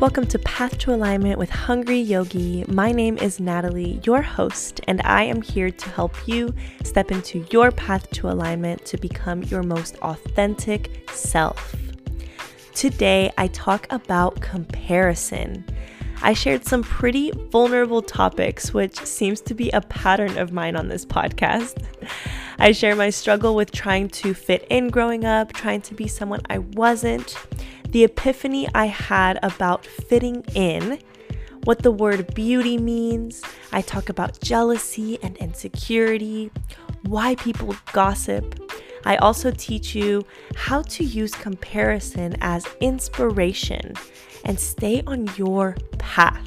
Welcome 0.00 0.28
to 0.28 0.38
Path 0.38 0.78
to 0.78 0.94
Alignment 0.94 1.38
with 1.38 1.50
Hungry 1.50 2.00
Yogi. 2.00 2.64
My 2.68 2.90
name 2.90 3.18
is 3.18 3.38
Natalie, 3.38 4.00
your 4.02 4.22
host, 4.22 4.80
and 4.88 5.02
I 5.04 5.24
am 5.24 5.42
here 5.42 5.70
to 5.70 5.90
help 5.90 6.26
you 6.26 6.54
step 6.82 7.12
into 7.12 7.44
your 7.50 7.70
path 7.70 8.08
to 8.12 8.30
alignment 8.30 8.86
to 8.86 8.96
become 8.96 9.42
your 9.42 9.62
most 9.62 9.98
authentic 9.98 11.06
self. 11.12 11.76
Today, 12.74 13.30
I 13.36 13.48
talk 13.48 13.88
about 13.90 14.40
comparison. 14.40 15.66
I 16.22 16.32
shared 16.32 16.64
some 16.64 16.82
pretty 16.82 17.30
vulnerable 17.50 18.00
topics, 18.00 18.72
which 18.72 18.96
seems 19.04 19.42
to 19.42 19.54
be 19.54 19.68
a 19.72 19.82
pattern 19.82 20.38
of 20.38 20.50
mine 20.50 20.76
on 20.76 20.88
this 20.88 21.04
podcast. 21.04 21.84
I 22.58 22.72
share 22.72 22.96
my 22.96 23.10
struggle 23.10 23.54
with 23.54 23.70
trying 23.70 24.08
to 24.08 24.32
fit 24.32 24.66
in 24.70 24.88
growing 24.88 25.26
up, 25.26 25.52
trying 25.52 25.82
to 25.82 25.94
be 25.94 26.08
someone 26.08 26.40
I 26.48 26.58
wasn't 26.58 27.36
the 27.90 28.04
epiphany 28.04 28.68
I 28.74 28.86
had 28.86 29.38
about 29.42 29.84
fitting 29.84 30.44
in, 30.54 31.00
what 31.64 31.82
the 31.82 31.90
word 31.90 32.34
beauty 32.34 32.78
means. 32.78 33.42
I 33.72 33.82
talk 33.82 34.08
about 34.08 34.40
jealousy 34.40 35.18
and 35.22 35.36
insecurity, 35.38 36.50
why 37.02 37.34
people 37.36 37.74
gossip. 37.92 38.60
I 39.04 39.16
also 39.16 39.50
teach 39.50 39.94
you 39.94 40.24
how 40.54 40.82
to 40.82 41.04
use 41.04 41.32
comparison 41.32 42.36
as 42.40 42.66
inspiration 42.80 43.94
and 44.44 44.58
stay 44.58 45.02
on 45.06 45.28
your 45.36 45.76
path. 45.98 46.46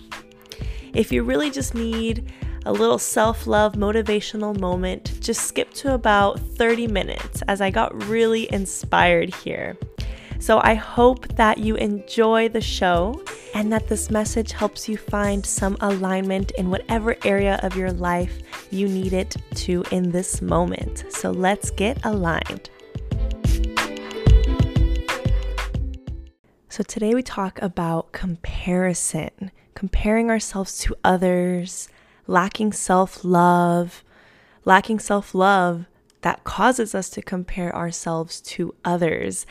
If 0.93 1.11
you 1.11 1.23
really 1.23 1.49
just 1.49 1.73
need 1.73 2.31
a 2.65 2.71
little 2.71 2.99
self 2.99 3.47
love 3.47 3.73
motivational 3.73 4.57
moment, 4.59 5.19
just 5.19 5.45
skip 5.47 5.73
to 5.73 5.93
about 5.93 6.39
30 6.39 6.87
minutes 6.87 7.41
as 7.47 7.59
I 7.59 7.71
got 7.71 8.03
really 8.05 8.51
inspired 8.53 9.33
here. 9.35 9.75
So 10.43 10.59
I 10.61 10.73
hope 10.73 11.25
that 11.35 11.57
you 11.59 11.77
enjoy 11.77 12.49
the 12.49 12.59
show 12.59 13.23
and 13.53 13.71
that 13.71 13.87
this 13.87 14.11
message 14.11 14.51
helps 14.51 14.89
you 14.89 14.97
find 14.97 15.45
some 15.45 15.77
alignment 15.79 16.51
in 16.57 16.69
whatever 16.69 17.15
area 17.23 17.61
of 17.63 17.77
your 17.77 17.93
life 17.93 18.41
you 18.69 18.89
need 18.89 19.13
it 19.13 19.37
to 19.55 19.85
in 19.89 20.11
this 20.11 20.41
moment. 20.41 21.05
So 21.07 21.31
let's 21.31 21.71
get 21.71 22.03
aligned. 22.03 22.69
So 26.67 26.83
today 26.83 27.15
we 27.15 27.23
talk 27.23 27.61
about 27.61 28.11
comparison, 28.11 29.49
comparing 29.75 30.29
ourselves 30.29 30.77
to 30.79 30.93
others, 31.05 31.87
lacking 32.27 32.73
self 32.73 33.23
love, 33.23 34.03
lacking 34.65 34.99
self 34.99 35.33
love 35.33 35.85
that 36.23 36.43
causes 36.43 36.95
us 36.95 37.09
to 37.11 37.21
compare 37.21 37.73
ourselves 37.75 38.41
to 38.41 38.73
others. 38.83 39.45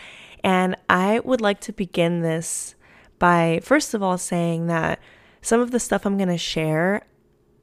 And 0.45 0.77
I 0.89 1.21
would 1.21 1.41
like 1.41 1.61
to 1.63 1.73
begin 1.73 2.21
this 2.21 2.75
by, 3.19 3.61
first 3.63 3.95
of 3.95 4.03
all, 4.03 4.19
saying 4.19 4.67
that 4.67 4.99
some 5.41 5.61
of 5.61 5.71
the 5.71 5.81
stuff 5.81 6.05
I'm 6.05 6.17
going 6.17 6.29
to 6.29 6.39
share, 6.39 7.07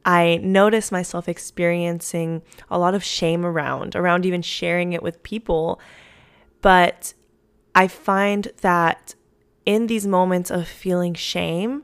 I 0.05 0.39
notice 0.41 0.91
myself 0.91 1.27
experiencing 1.27 2.41
a 2.69 2.79
lot 2.79 2.95
of 2.95 3.03
shame 3.03 3.45
around, 3.45 3.95
around 3.95 4.25
even 4.25 4.41
sharing 4.41 4.93
it 4.93 5.03
with 5.03 5.23
people. 5.23 5.79
But 6.61 7.13
I 7.75 7.87
find 7.87 8.51
that 8.61 9.15
in 9.65 9.87
these 9.87 10.07
moments 10.07 10.49
of 10.49 10.67
feeling 10.67 11.13
shame, 11.13 11.83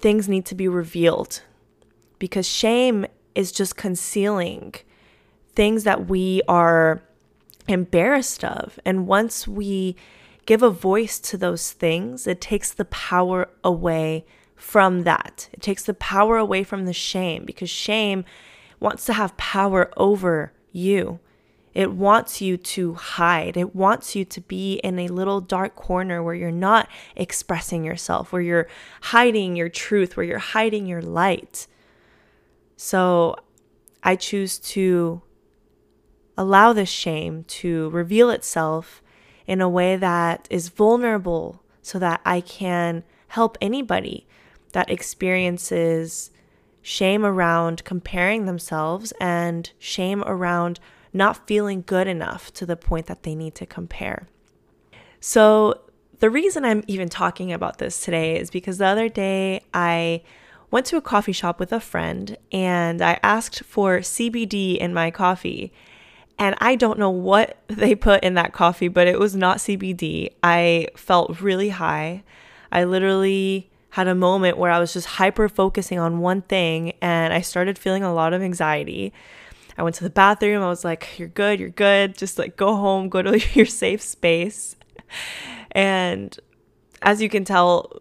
things 0.00 0.28
need 0.28 0.46
to 0.46 0.54
be 0.54 0.68
revealed 0.68 1.42
because 2.18 2.46
shame 2.46 3.06
is 3.34 3.52
just 3.52 3.76
concealing 3.76 4.74
things 5.54 5.84
that 5.84 6.08
we 6.08 6.42
are 6.48 7.02
embarrassed 7.68 8.44
of. 8.44 8.80
And 8.84 9.06
once 9.06 9.46
we 9.46 9.96
give 10.46 10.62
a 10.62 10.70
voice 10.70 11.18
to 11.20 11.36
those 11.36 11.72
things, 11.72 12.26
it 12.26 12.40
takes 12.40 12.72
the 12.72 12.86
power 12.86 13.48
away 13.62 14.24
from 14.56 15.04
that. 15.04 15.48
It 15.52 15.62
takes 15.62 15.84
the 15.84 15.94
power 15.94 16.36
away 16.36 16.64
from 16.64 16.86
the 16.86 16.92
shame 16.92 17.44
because 17.44 17.70
shame 17.70 18.24
wants 18.80 19.04
to 19.06 19.12
have 19.12 19.36
power 19.36 19.92
over 19.96 20.52
you. 20.72 21.20
It 21.74 21.92
wants 21.92 22.40
you 22.40 22.56
to 22.56 22.94
hide. 22.94 23.56
It 23.56 23.76
wants 23.76 24.16
you 24.16 24.24
to 24.24 24.40
be 24.40 24.76
in 24.76 24.98
a 24.98 25.08
little 25.08 25.40
dark 25.40 25.76
corner 25.76 26.22
where 26.22 26.34
you're 26.34 26.50
not 26.50 26.88
expressing 27.14 27.84
yourself, 27.84 28.32
where 28.32 28.42
you're 28.42 28.68
hiding 29.02 29.54
your 29.54 29.68
truth, 29.68 30.16
where 30.16 30.26
you're 30.26 30.38
hiding 30.38 30.86
your 30.86 31.02
light. 31.02 31.68
So 32.76 33.36
I 34.02 34.16
choose 34.16 34.58
to 34.60 35.22
allow 36.38 36.72
this 36.72 36.88
shame 36.88 37.44
to 37.44 37.90
reveal 37.90 38.30
itself 38.30 39.02
in 39.46 39.60
a 39.60 39.68
way 39.68 39.96
that 39.96 40.46
is 40.50 40.68
vulnerable 40.68 41.62
so 41.82 41.98
that 41.98 42.20
I 42.24 42.40
can 42.40 43.02
help 43.28 43.58
anybody 43.60 44.26
that 44.72 44.88
experiences 44.88 46.30
shame 46.80 47.26
around 47.26 47.84
comparing 47.84 48.46
themselves 48.46 49.12
and 49.20 49.70
shame 49.78 50.22
around 50.26 50.78
not 51.12 51.46
feeling 51.46 51.82
good 51.84 52.06
enough 52.06 52.52
to 52.52 52.64
the 52.64 52.76
point 52.76 53.06
that 53.06 53.24
they 53.24 53.34
need 53.34 53.54
to 53.56 53.66
compare. 53.66 54.28
So, 55.20 55.80
the 56.20 56.30
reason 56.30 56.64
I'm 56.64 56.82
even 56.88 57.08
talking 57.08 57.52
about 57.52 57.78
this 57.78 58.00
today 58.00 58.38
is 58.38 58.50
because 58.50 58.78
the 58.78 58.86
other 58.86 59.08
day 59.08 59.60
I 59.72 60.22
went 60.70 60.84
to 60.86 60.96
a 60.96 61.00
coffee 61.00 61.32
shop 61.32 61.60
with 61.60 61.72
a 61.72 61.80
friend 61.80 62.36
and 62.50 63.00
I 63.00 63.18
asked 63.22 63.62
for 63.62 64.00
CBD 64.00 64.76
in 64.76 64.92
my 64.92 65.10
coffee. 65.10 65.72
And 66.38 66.54
I 66.60 66.76
don't 66.76 66.98
know 66.98 67.10
what 67.10 67.58
they 67.66 67.94
put 67.94 68.22
in 68.22 68.34
that 68.34 68.52
coffee, 68.52 68.88
but 68.88 69.08
it 69.08 69.18
was 69.18 69.34
not 69.34 69.58
CBD. 69.58 70.30
I 70.42 70.88
felt 70.96 71.40
really 71.40 71.70
high. 71.70 72.22
I 72.70 72.84
literally 72.84 73.70
had 73.90 74.06
a 74.06 74.14
moment 74.14 74.58
where 74.58 74.70
I 74.70 74.78
was 74.78 74.92
just 74.92 75.06
hyper 75.06 75.48
focusing 75.48 75.98
on 75.98 76.20
one 76.20 76.42
thing 76.42 76.92
and 77.00 77.32
I 77.32 77.40
started 77.40 77.78
feeling 77.78 78.04
a 78.04 78.12
lot 78.12 78.32
of 78.32 78.42
anxiety. 78.42 79.12
I 79.76 79.82
went 79.82 79.96
to 79.96 80.04
the 80.04 80.10
bathroom. 80.10 80.62
I 80.62 80.68
was 80.68 80.84
like, 80.84 81.18
You're 81.18 81.28
good, 81.28 81.58
you're 81.58 81.70
good. 81.70 82.16
Just 82.16 82.38
like 82.38 82.56
go 82.56 82.76
home, 82.76 83.08
go 83.08 83.22
to 83.22 83.38
your 83.54 83.66
safe 83.66 84.02
space. 84.02 84.76
And 85.72 86.38
as 87.02 87.22
you 87.22 87.28
can 87.28 87.44
tell, 87.44 87.92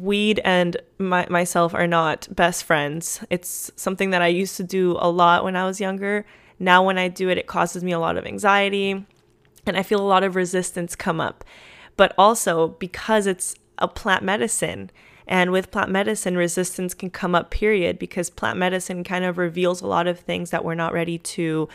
weed 0.00 0.40
and 0.44 0.76
my, 0.98 1.26
myself 1.28 1.74
are 1.74 1.86
not 1.86 2.26
best 2.34 2.64
friends. 2.64 3.22
It's 3.30 3.70
something 3.76 4.10
that 4.10 4.22
I 4.22 4.28
used 4.28 4.56
to 4.56 4.64
do 4.64 4.96
a 4.98 5.10
lot 5.10 5.44
when 5.44 5.54
I 5.54 5.64
was 5.64 5.80
younger 5.80 6.24
now, 6.58 6.84
when 6.84 6.98
I 6.98 7.08
do 7.08 7.28
it, 7.28 7.38
it 7.38 7.46
causes 7.46 7.82
me 7.82 7.92
a 7.92 7.98
lot 7.98 8.16
of 8.16 8.26
anxiety 8.26 9.04
and 9.66 9.76
I 9.76 9.82
feel 9.82 10.00
a 10.00 10.06
lot 10.06 10.22
of 10.22 10.36
resistance 10.36 10.94
come 10.94 11.20
up. 11.20 11.44
But 11.96 12.14
also 12.18 12.68
because 12.68 13.26
it's 13.26 13.54
a 13.78 13.88
plant 13.88 14.22
medicine, 14.22 14.90
and 15.26 15.50
with 15.52 15.70
plant 15.70 15.90
medicine, 15.90 16.36
resistance 16.36 16.92
can 16.92 17.10
come 17.10 17.34
up, 17.34 17.50
period, 17.50 17.98
because 17.98 18.28
plant 18.28 18.58
medicine 18.58 19.04
kind 19.04 19.24
of 19.24 19.38
reveals 19.38 19.80
a 19.80 19.86
lot 19.86 20.06
of 20.06 20.20
things 20.20 20.50
that 20.50 20.64
we're 20.64 20.74
not 20.74 20.92
ready 20.92 21.18
to 21.18 21.68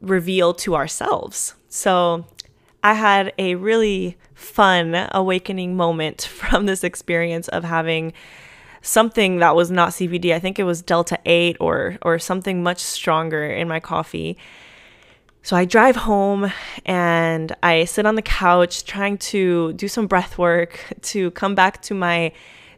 reveal 0.00 0.52
to 0.54 0.74
ourselves. 0.74 1.54
So 1.68 2.26
I 2.82 2.94
had 2.94 3.32
a 3.38 3.54
really 3.54 4.16
fun 4.34 5.08
awakening 5.12 5.76
moment 5.76 6.22
from 6.30 6.66
this 6.66 6.82
experience 6.82 7.48
of 7.48 7.64
having 7.64 8.12
something 8.82 9.38
that 9.38 9.56
was 9.56 9.70
not 9.70 9.90
CBD. 9.90 10.34
I 10.34 10.38
think 10.38 10.58
it 10.58 10.64
was 10.64 10.82
Delta 10.82 11.18
8 11.24 11.56
or 11.60 11.98
or 12.02 12.18
something 12.18 12.62
much 12.62 12.80
stronger 12.80 13.46
in 13.46 13.68
my 13.68 13.80
coffee. 13.80 14.36
So 15.44 15.56
I 15.56 15.64
drive 15.64 15.96
home 15.96 16.52
and 16.84 17.56
I 17.62 17.84
sit 17.84 18.06
on 18.06 18.14
the 18.14 18.22
couch 18.22 18.84
trying 18.84 19.18
to 19.18 19.72
do 19.72 19.88
some 19.88 20.06
breath 20.06 20.38
work 20.38 20.78
to 21.02 21.30
come 21.32 21.54
back 21.54 21.82
to 21.82 21.94
my 21.94 22.32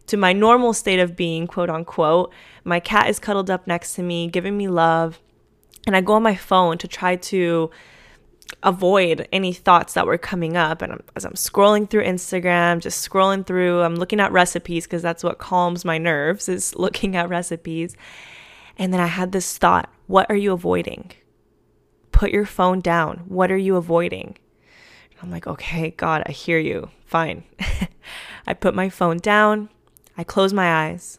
to 0.07 0.17
my 0.17 0.33
normal 0.33 0.75
state 0.75 1.01
of 1.01 1.17
being, 1.17 1.47
quote 1.47 1.71
unquote. 1.71 2.33
My 2.63 2.81
cat 2.81 3.09
is 3.09 3.19
cuddled 3.19 3.51
up 3.51 3.67
next 3.67 3.95
to 3.95 4.03
me, 4.03 4.29
giving 4.29 4.57
me 4.57 4.69
love. 4.69 5.19
And 5.87 5.97
I 5.97 6.01
go 6.01 6.15
on 6.15 6.23
my 6.23 6.35
phone 6.35 6.79
to 6.79 6.89
try 6.89 7.17
to 7.17 7.71
avoid 8.63 9.29
any 9.33 9.53
thoughts 9.53 9.95
that 9.95 10.07
were 10.07 10.19
coming 10.19 10.57
up. 10.57 10.83
And 10.83 11.01
as 11.17 11.25
I'm 11.25 11.35
scrolling 11.35 11.89
through 11.89 12.05
Instagram, 12.05 12.81
just 12.81 13.09
scrolling 13.09 13.47
through, 13.47 13.83
I'm 13.83 13.97
looking 13.97 14.21
at 14.21 14.33
recipes 14.33 14.85
because 14.85 15.03
that's 15.03 15.25
what 15.25 15.39
calms 15.39 15.85
my 15.85 15.99
nerves 15.99 16.49
is 16.49 16.75
looking 16.77 17.17
at 17.17 17.29
recipes. 17.29 17.97
And 18.77 18.93
then 18.93 19.01
I 19.01 19.07
had 19.07 19.33
this 19.33 19.59
thought, 19.59 19.93
what 20.07 20.29
are 20.31 20.37
you 20.37 20.53
avoiding? 20.53 21.13
Put 22.13 22.31
your 22.31 22.47
phone 22.47 22.81
down. 22.81 23.25
What 23.29 23.51
are 23.51 23.57
you 23.57 23.77
avoiding? 23.77 24.37
I'm 25.23 25.31
like, 25.31 25.47
okay, 25.47 25.91
God, 25.91 26.23
I 26.27 26.33
hear 26.33 26.59
you. 26.59 26.91
Fine. 27.07 27.45
I 28.47 28.55
put 28.55 28.75
my 28.75 28.89
phone 28.89 29.19
down. 29.19 29.71
I 30.17 30.23
close 30.23 30.53
my 30.53 30.87
eyes, 30.87 31.19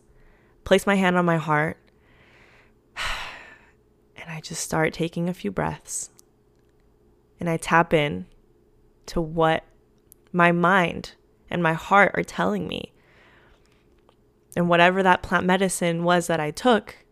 place 0.64 0.88
my 0.88 0.96
hand 0.96 1.18
on 1.18 1.26
my 1.26 1.38
heart, 1.38 1.78
and 4.16 4.30
I 4.30 4.40
just 4.40 4.62
start 4.64 4.94
taking 4.94 5.28
a 5.28 5.34
few 5.34 5.52
breaths 5.52 6.12
and 7.46 7.52
I 7.52 7.58
tap 7.58 7.94
in 7.94 8.26
to 9.06 9.22
what 9.22 9.64
my 10.32 10.52
mind 10.52 11.12
and 11.48 11.62
my 11.62 11.74
heart 11.74 12.14
are 12.16 12.24
telling 12.24 12.68
me. 12.68 12.92
And 14.56 14.68
whatever 14.68 15.04
that 15.04 15.22
plant 15.22 15.46
medicine 15.46 16.04
was 16.04 16.26
that 16.26 16.40
I 16.40 16.50
took 16.50 17.06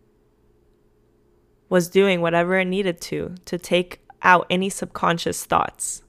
was 1.69 1.87
doing 1.87 2.19
whatever 2.19 2.57
it 2.57 2.65
needed 2.65 2.99
to 3.01 3.35
to 3.45 3.59
take 3.59 3.99
out 4.23 4.47
any 4.49 4.71
subconscious 4.71 5.45
thoughts, 5.45 6.01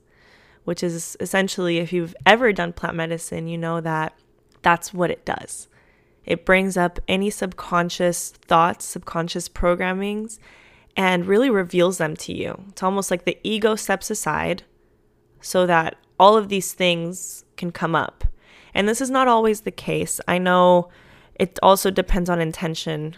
which 0.64 0.82
is 0.82 1.18
essentially 1.20 1.76
if 1.76 1.92
you've 1.92 2.16
ever 2.24 2.50
done 2.50 2.72
plant 2.72 2.96
medicine, 2.96 3.46
you 3.46 3.58
know 3.58 3.82
that 3.82 4.14
That's 4.62 4.94
what 4.94 5.10
it 5.10 5.26
does. 5.26 5.68
It 6.24 6.46
brings 6.46 6.78
up 6.78 6.98
any 7.06 7.28
subconscious 7.28 8.30
thoughts, 8.30 8.86
subconscious 8.86 9.50
programmings, 9.50 10.38
and 10.96 11.26
really 11.26 11.50
reveals 11.50 11.98
them 11.98 12.16
to 12.16 12.32
you. 12.32 12.64
It's 12.68 12.82
almost 12.82 13.10
like 13.10 13.24
the 13.24 13.38
ego 13.42 13.74
steps 13.74 14.10
aside 14.10 14.62
so 15.40 15.66
that 15.66 15.96
all 16.18 16.36
of 16.36 16.48
these 16.48 16.72
things 16.72 17.44
can 17.56 17.72
come 17.72 17.94
up. 17.94 18.24
And 18.72 18.88
this 18.88 19.00
is 19.00 19.10
not 19.10 19.28
always 19.28 19.62
the 19.62 19.70
case. 19.70 20.20
I 20.26 20.38
know 20.38 20.88
it 21.34 21.58
also 21.62 21.90
depends 21.90 22.30
on 22.30 22.40
intention, 22.40 23.16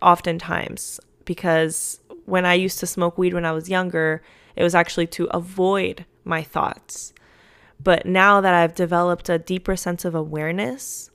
oftentimes, 0.00 1.00
because 1.24 2.00
when 2.26 2.44
I 2.44 2.54
used 2.54 2.78
to 2.80 2.86
smoke 2.86 3.18
weed 3.18 3.34
when 3.34 3.44
I 3.44 3.52
was 3.52 3.68
younger, 3.68 4.22
it 4.56 4.62
was 4.62 4.74
actually 4.74 5.06
to 5.08 5.26
avoid 5.26 6.04
my 6.24 6.42
thoughts. 6.42 7.12
But 7.82 8.06
now 8.06 8.40
that 8.40 8.54
I've 8.54 8.74
developed 8.74 9.28
a 9.28 9.38
deeper 9.38 9.76
sense 9.76 10.04
of 10.04 10.14
awareness, 10.14 11.10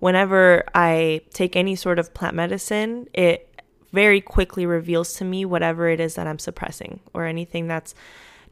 whenever 0.00 0.64
I 0.74 1.20
take 1.32 1.54
any 1.54 1.76
sort 1.76 1.98
of 1.98 2.14
plant 2.14 2.34
medicine, 2.34 3.08
it 3.12 3.47
very 3.92 4.20
quickly 4.20 4.66
reveals 4.66 5.14
to 5.14 5.24
me 5.24 5.44
whatever 5.44 5.88
it 5.88 6.00
is 6.00 6.14
that 6.14 6.26
I'm 6.26 6.38
suppressing 6.38 7.00
or 7.14 7.24
anything 7.24 7.66
that's 7.66 7.94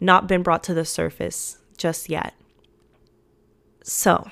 not 0.00 0.26
been 0.26 0.42
brought 0.42 0.62
to 0.64 0.74
the 0.74 0.84
surface 0.84 1.58
just 1.76 2.08
yet. 2.08 2.34
So, 3.82 4.30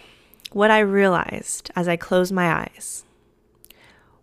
what 0.53 0.71
I 0.71 0.81
realized 0.81 1.71
as 1.77 1.89
I 1.89 1.97
closed 1.97 2.33
my 2.33 2.53
eyes 2.53 3.05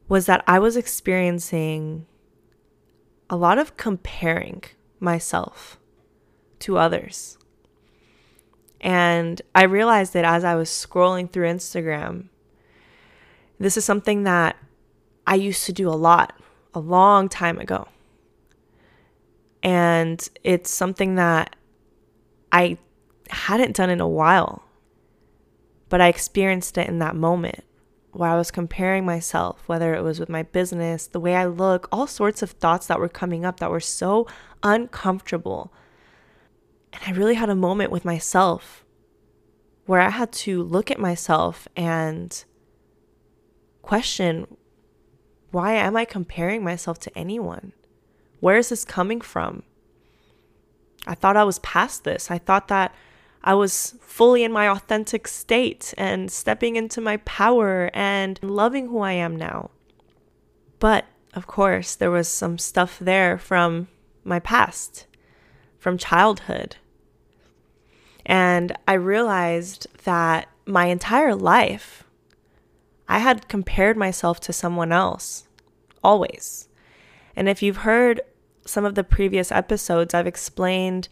was 0.07 0.25
that 0.25 0.43
I 0.47 0.59
was 0.59 0.75
experiencing 0.75 2.05
a 3.29 3.37
lot 3.37 3.57
of 3.57 3.77
comparing 3.77 4.63
myself 4.99 5.79
to 6.59 6.77
others. 6.77 7.37
And 8.81 9.41
I 9.53 9.63
realized 9.63 10.13
that 10.13 10.25
as 10.25 10.43
I 10.43 10.55
was 10.55 10.69
scrolling 10.69 11.31
through 11.31 11.47
Instagram, 11.47 12.25
this 13.59 13.77
is 13.77 13.85
something 13.85 14.23
that 14.23 14.57
I 15.27 15.35
used 15.35 15.65
to 15.65 15.73
do 15.73 15.87
a 15.87 15.91
lot 15.91 16.40
a 16.73 16.79
long 16.79 17.29
time 17.29 17.59
ago. 17.59 17.87
And 19.63 20.27
it's 20.43 20.69
something 20.69 21.15
that 21.15 21.55
I 22.51 22.77
hadn't 23.29 23.75
done 23.75 23.89
in 23.89 24.01
a 24.01 24.07
while, 24.07 24.63
but 25.89 26.01
I 26.01 26.07
experienced 26.07 26.77
it 26.77 26.87
in 26.87 26.99
that 26.99 27.15
moment 27.15 27.63
where 28.11 28.29
I 28.29 28.35
was 28.35 28.51
comparing 28.51 29.05
myself, 29.05 29.63
whether 29.67 29.93
it 29.95 30.03
was 30.03 30.19
with 30.19 30.29
my 30.29 30.43
business, 30.43 31.07
the 31.07 31.19
way 31.19 31.35
I 31.35 31.45
look, 31.45 31.87
all 31.91 32.07
sorts 32.07 32.41
of 32.41 32.51
thoughts 32.51 32.87
that 32.87 32.99
were 32.99 33.07
coming 33.07 33.45
up 33.45 33.59
that 33.59 33.71
were 33.71 33.79
so 33.79 34.27
uncomfortable. 34.63 35.71
And 36.91 37.01
I 37.07 37.17
really 37.17 37.35
had 37.35 37.49
a 37.49 37.55
moment 37.55 37.91
with 37.91 38.03
myself 38.03 38.83
where 39.85 40.01
I 40.01 40.09
had 40.09 40.31
to 40.33 40.61
look 40.61 40.91
at 40.91 40.99
myself 40.99 41.67
and 41.75 42.43
question 43.81 44.57
why 45.51 45.73
am 45.73 45.95
I 45.95 46.05
comparing 46.05 46.63
myself 46.63 46.99
to 47.01 47.17
anyone? 47.17 47.73
Where 48.39 48.57
is 48.57 48.69
this 48.69 48.85
coming 48.85 49.21
from? 49.21 49.63
I 51.05 51.15
thought 51.15 51.37
I 51.37 51.43
was 51.43 51.59
past 51.59 52.03
this. 52.03 52.31
I 52.31 52.37
thought 52.37 52.67
that 52.69 52.93
I 53.43 53.53
was 53.55 53.95
fully 54.01 54.43
in 54.43 54.51
my 54.51 54.69
authentic 54.69 55.27
state 55.27 55.93
and 55.97 56.31
stepping 56.31 56.75
into 56.75 57.01
my 57.01 57.17
power 57.17 57.89
and 57.93 58.39
loving 58.43 58.87
who 58.87 58.99
I 58.99 59.13
am 59.13 59.35
now. 59.35 59.71
But 60.79 61.05
of 61.33 61.47
course, 61.47 61.95
there 61.95 62.11
was 62.11 62.27
some 62.27 62.57
stuff 62.57 62.99
there 62.99 63.37
from 63.37 63.87
my 64.23 64.39
past, 64.39 65.07
from 65.79 65.97
childhood. 65.97 66.75
And 68.25 68.77
I 68.87 68.93
realized 68.93 69.87
that 70.03 70.47
my 70.65 70.85
entire 70.85 71.35
life, 71.35 72.03
I 73.11 73.19
had 73.19 73.49
compared 73.49 73.97
myself 73.97 74.39
to 74.39 74.53
someone 74.53 74.93
else, 74.93 75.45
always. 76.01 76.69
And 77.35 77.49
if 77.49 77.61
you've 77.61 77.83
heard 77.83 78.21
some 78.65 78.85
of 78.85 78.95
the 78.95 79.03
previous 79.03 79.51
episodes, 79.51 80.13
I've 80.13 80.27
explained 80.27 81.09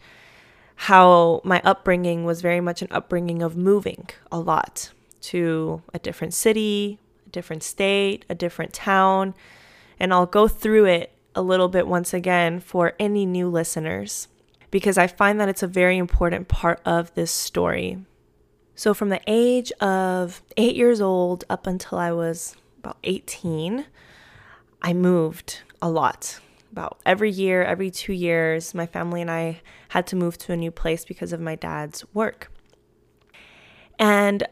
how 0.76 1.42
my 1.44 1.60
upbringing 1.62 2.24
was 2.24 2.40
very 2.40 2.62
much 2.62 2.80
an 2.80 2.88
upbringing 2.90 3.42
of 3.42 3.54
moving 3.54 4.08
a 4.32 4.40
lot 4.40 4.92
to 5.20 5.82
a 5.92 5.98
different 5.98 6.32
city, 6.32 6.98
a 7.26 7.28
different 7.28 7.62
state, 7.62 8.24
a 8.30 8.34
different 8.34 8.72
town. 8.72 9.34
And 9.98 10.14
I'll 10.14 10.24
go 10.24 10.48
through 10.48 10.86
it 10.86 11.12
a 11.34 11.42
little 11.42 11.68
bit 11.68 11.86
once 11.86 12.14
again 12.14 12.60
for 12.60 12.94
any 12.98 13.26
new 13.26 13.50
listeners 13.50 14.26
because 14.70 14.96
I 14.96 15.06
find 15.06 15.38
that 15.38 15.50
it's 15.50 15.62
a 15.62 15.66
very 15.66 15.98
important 15.98 16.48
part 16.48 16.80
of 16.86 17.12
this 17.12 17.30
story. 17.30 17.98
So, 18.74 18.94
from 18.94 19.10
the 19.10 19.20
age 19.26 19.72
of 19.80 20.42
eight 20.56 20.76
years 20.76 21.00
old 21.00 21.44
up 21.50 21.66
until 21.66 21.98
I 21.98 22.12
was 22.12 22.56
about 22.78 22.96
18, 23.04 23.86
I 24.82 24.92
moved 24.92 25.60
a 25.82 25.90
lot. 25.90 26.40
About 26.72 26.98
every 27.04 27.30
year, 27.30 27.64
every 27.64 27.90
two 27.90 28.12
years, 28.12 28.74
my 28.74 28.86
family 28.86 29.20
and 29.20 29.30
I 29.30 29.60
had 29.88 30.06
to 30.08 30.16
move 30.16 30.38
to 30.38 30.52
a 30.52 30.56
new 30.56 30.70
place 30.70 31.04
because 31.04 31.32
of 31.32 31.40
my 31.40 31.56
dad's 31.56 32.04
work. 32.14 32.50
And 33.98 34.46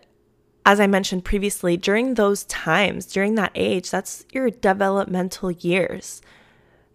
as 0.66 0.80
I 0.80 0.86
mentioned 0.86 1.24
previously, 1.24 1.78
during 1.78 2.14
those 2.14 2.44
times, 2.44 3.06
during 3.06 3.36
that 3.36 3.52
age, 3.54 3.90
that's 3.90 4.26
your 4.32 4.50
developmental 4.50 5.50
years. 5.50 6.20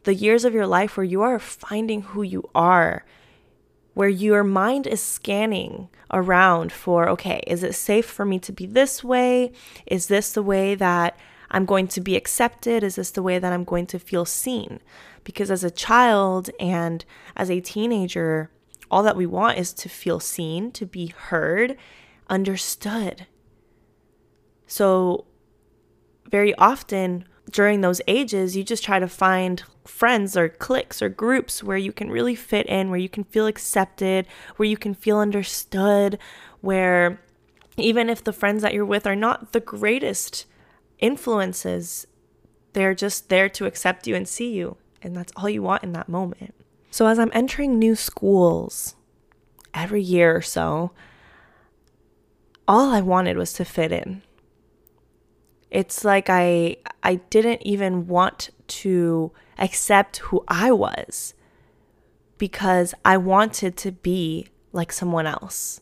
The 0.03 0.13
years 0.13 0.45
of 0.45 0.53
your 0.53 0.67
life 0.67 0.95
where 0.95 1.03
you 1.03 1.23
are 1.23 1.39
finding 1.39 2.01
who 2.01 2.21
you 2.21 2.47
are 2.53 3.05
where 3.93 4.09
your 4.09 4.43
mind 4.43 4.87
is 4.87 5.01
scanning 5.01 5.89
around 6.11 6.71
for, 6.71 7.07
okay, 7.09 7.41
is 7.45 7.63
it 7.63 7.75
safe 7.75 8.05
for 8.05 8.25
me 8.25 8.39
to 8.39 8.51
be 8.51 8.65
this 8.65 9.03
way? 9.03 9.51
Is 9.85 10.07
this 10.07 10.31
the 10.31 10.43
way 10.43 10.75
that 10.75 11.17
I'm 11.51 11.65
going 11.65 11.87
to 11.89 12.01
be 12.01 12.15
accepted? 12.15 12.83
Is 12.83 12.95
this 12.95 13.11
the 13.11 13.21
way 13.21 13.37
that 13.37 13.53
I'm 13.53 13.63
going 13.63 13.85
to 13.87 13.99
feel 13.99 14.25
seen? 14.25 14.79
Because 15.23 15.51
as 15.51 15.63
a 15.63 15.71
child 15.71 16.49
and 16.59 17.05
as 17.35 17.51
a 17.51 17.61
teenager, 17.61 18.49
all 18.89 19.03
that 19.03 19.15
we 19.15 19.25
want 19.25 19.57
is 19.57 19.73
to 19.73 19.89
feel 19.89 20.19
seen, 20.19 20.71
to 20.71 20.85
be 20.85 21.07
heard, 21.07 21.77
understood. 22.29 23.27
So, 24.67 25.25
very 26.29 26.55
often 26.55 27.25
during 27.49 27.81
those 27.81 28.01
ages, 28.07 28.55
you 28.55 28.63
just 28.63 28.83
try 28.83 28.99
to 28.99 29.07
find 29.07 29.63
friends 29.85 30.37
or 30.37 30.49
cliques 30.49 31.01
or 31.01 31.09
groups 31.09 31.63
where 31.63 31.77
you 31.77 31.91
can 31.91 32.09
really 32.09 32.35
fit 32.35 32.65
in, 32.67 32.89
where 32.89 32.99
you 32.99 33.09
can 33.09 33.23
feel 33.25 33.47
accepted, 33.47 34.27
where 34.55 34.67
you 34.67 34.77
can 34.77 34.93
feel 34.93 35.19
understood, 35.19 36.17
where 36.61 37.21
even 37.77 38.09
if 38.09 38.23
the 38.23 38.33
friends 38.33 38.61
that 38.61 38.73
you're 38.73 38.85
with 38.85 39.05
are 39.05 39.15
not 39.15 39.51
the 39.51 39.59
greatest 39.59 40.45
influences, 40.99 42.07
they're 42.73 42.95
just 42.95 43.29
there 43.29 43.49
to 43.49 43.65
accept 43.65 44.07
you 44.07 44.15
and 44.15 44.27
see 44.27 44.53
you. 44.53 44.77
And 45.01 45.15
that's 45.15 45.33
all 45.35 45.49
you 45.49 45.61
want 45.61 45.83
in 45.83 45.91
that 45.93 46.07
moment. 46.07 46.55
So, 46.91 47.07
as 47.07 47.19
I'm 47.19 47.31
entering 47.33 47.77
new 47.77 47.95
schools 47.95 48.95
every 49.73 50.01
year 50.01 50.35
or 50.35 50.41
so, 50.41 50.91
all 52.67 52.91
I 52.91 53.01
wanted 53.01 53.35
was 53.35 53.51
to 53.53 53.65
fit 53.65 53.91
in. 53.91 54.21
It's 55.73 56.05
like 56.05 56.29
I 56.29 56.77
I 57.01 57.15
didn't 57.31 57.63
even 57.63 58.07
want 58.07 58.51
to 58.67 59.31
accept 59.57 60.17
who 60.17 60.43
I 60.47 60.71
was 60.71 61.33
because 62.37 62.93
I 63.03 63.17
wanted 63.17 63.75
to 63.77 63.91
be 63.91 64.49
like 64.71 64.91
someone 64.91 65.25
else. 65.25 65.81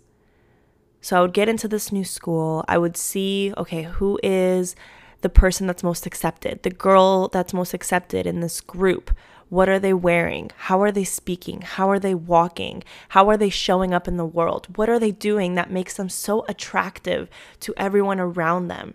So 1.01 1.17
I 1.17 1.21
would 1.21 1.33
get 1.33 1.49
into 1.49 1.67
this 1.67 1.91
new 1.91 2.05
school. 2.05 2.63
I 2.69 2.77
would 2.77 2.95
see, 2.95 3.53
okay, 3.57 3.83
who 3.83 4.17
is 4.23 4.75
the 5.21 5.29
person 5.29 5.67
that's 5.67 5.83
most 5.83 6.05
accepted, 6.05 6.63
the 6.63 6.69
girl 6.69 7.27
that's 7.27 7.53
most 7.53 7.73
accepted 7.73 8.25
in 8.25 8.39
this 8.39 8.61
group? 8.61 9.11
What 9.49 9.67
are 9.67 9.79
they 9.79 9.93
wearing? 9.93 10.51
How 10.55 10.81
are 10.81 10.91
they 10.91 11.03
speaking? 11.03 11.61
How 11.61 11.89
are 11.89 11.99
they 11.99 12.15
walking? 12.15 12.83
How 13.09 13.27
are 13.29 13.35
they 13.35 13.49
showing 13.49 13.93
up 13.93 14.07
in 14.07 14.15
the 14.15 14.25
world? 14.25 14.77
What 14.77 14.89
are 14.89 14.99
they 14.99 15.11
doing 15.11 15.55
that 15.55 15.69
makes 15.69 15.97
them 15.97 16.07
so 16.07 16.45
attractive 16.47 17.29
to 17.59 17.73
everyone 17.75 18.21
around 18.21 18.69
them? 18.69 18.93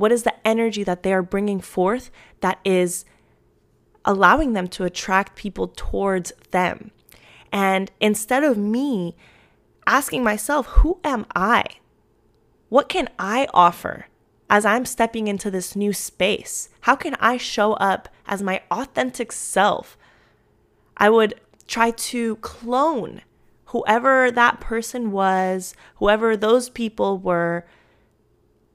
What 0.00 0.12
is 0.12 0.22
the 0.22 0.34
energy 0.46 0.82
that 0.82 1.02
they 1.02 1.12
are 1.12 1.22
bringing 1.22 1.60
forth 1.60 2.10
that 2.40 2.58
is 2.64 3.04
allowing 4.04 4.52
them 4.52 4.68
to 4.68 4.84
attract 4.84 5.36
people 5.36 5.68
towards 5.68 6.32
them. 6.52 6.90
And 7.52 7.90
instead 8.00 8.44
of 8.44 8.56
me 8.56 9.14
asking 9.86 10.24
myself, 10.24 10.66
who 10.66 11.00
am 11.04 11.26
I? 11.34 11.64
What 12.68 12.88
can 12.88 13.08
I 13.18 13.48
offer 13.52 14.06
as 14.48 14.64
I'm 14.64 14.86
stepping 14.86 15.28
into 15.28 15.50
this 15.50 15.74
new 15.76 15.92
space? 15.92 16.68
How 16.82 16.96
can 16.96 17.14
I 17.16 17.36
show 17.36 17.74
up 17.74 18.08
as 18.26 18.42
my 18.42 18.62
authentic 18.70 19.32
self? 19.32 19.98
I 20.96 21.10
would 21.10 21.34
try 21.66 21.90
to 21.90 22.36
clone 22.36 23.22
whoever 23.66 24.30
that 24.30 24.60
person 24.60 25.12
was, 25.12 25.74
whoever 25.96 26.36
those 26.36 26.68
people 26.68 27.18
were. 27.18 27.66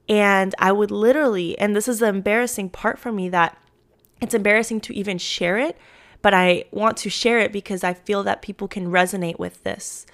And 0.08 0.54
I 0.58 0.72
would 0.72 0.90
literally, 0.90 1.58
and 1.58 1.74
this 1.74 1.88
is 1.88 1.98
the 1.98 2.08
embarrassing 2.08 2.70
part 2.70 2.98
for 2.98 3.10
me 3.10 3.28
that 3.30 3.58
it's 4.20 4.34
embarrassing 4.34 4.80
to 4.82 4.94
even 4.94 5.18
share 5.18 5.58
it, 5.58 5.76
but 6.22 6.32
I 6.32 6.64
want 6.70 6.96
to 6.98 7.10
share 7.10 7.40
it 7.40 7.52
because 7.52 7.84
I 7.84 7.94
feel 7.94 8.22
that 8.22 8.42
people 8.42 8.68
can 8.68 8.90
resonate 8.90 9.38
with 9.38 9.62
this. 9.64 10.06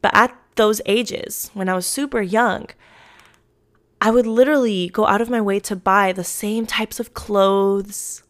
But 0.00 0.14
at 0.14 0.36
those 0.56 0.80
ages, 0.86 1.50
when 1.54 1.68
I 1.68 1.74
was 1.74 1.86
super 1.86 2.22
young, 2.22 2.68
I 4.00 4.10
would 4.10 4.26
literally 4.26 4.88
go 4.88 5.06
out 5.06 5.20
of 5.20 5.30
my 5.30 5.40
way 5.40 5.58
to 5.60 5.74
buy 5.74 6.12
the 6.12 6.24
same 6.24 6.66
types 6.66 7.00
of 7.00 7.14
clothes, 7.14 8.22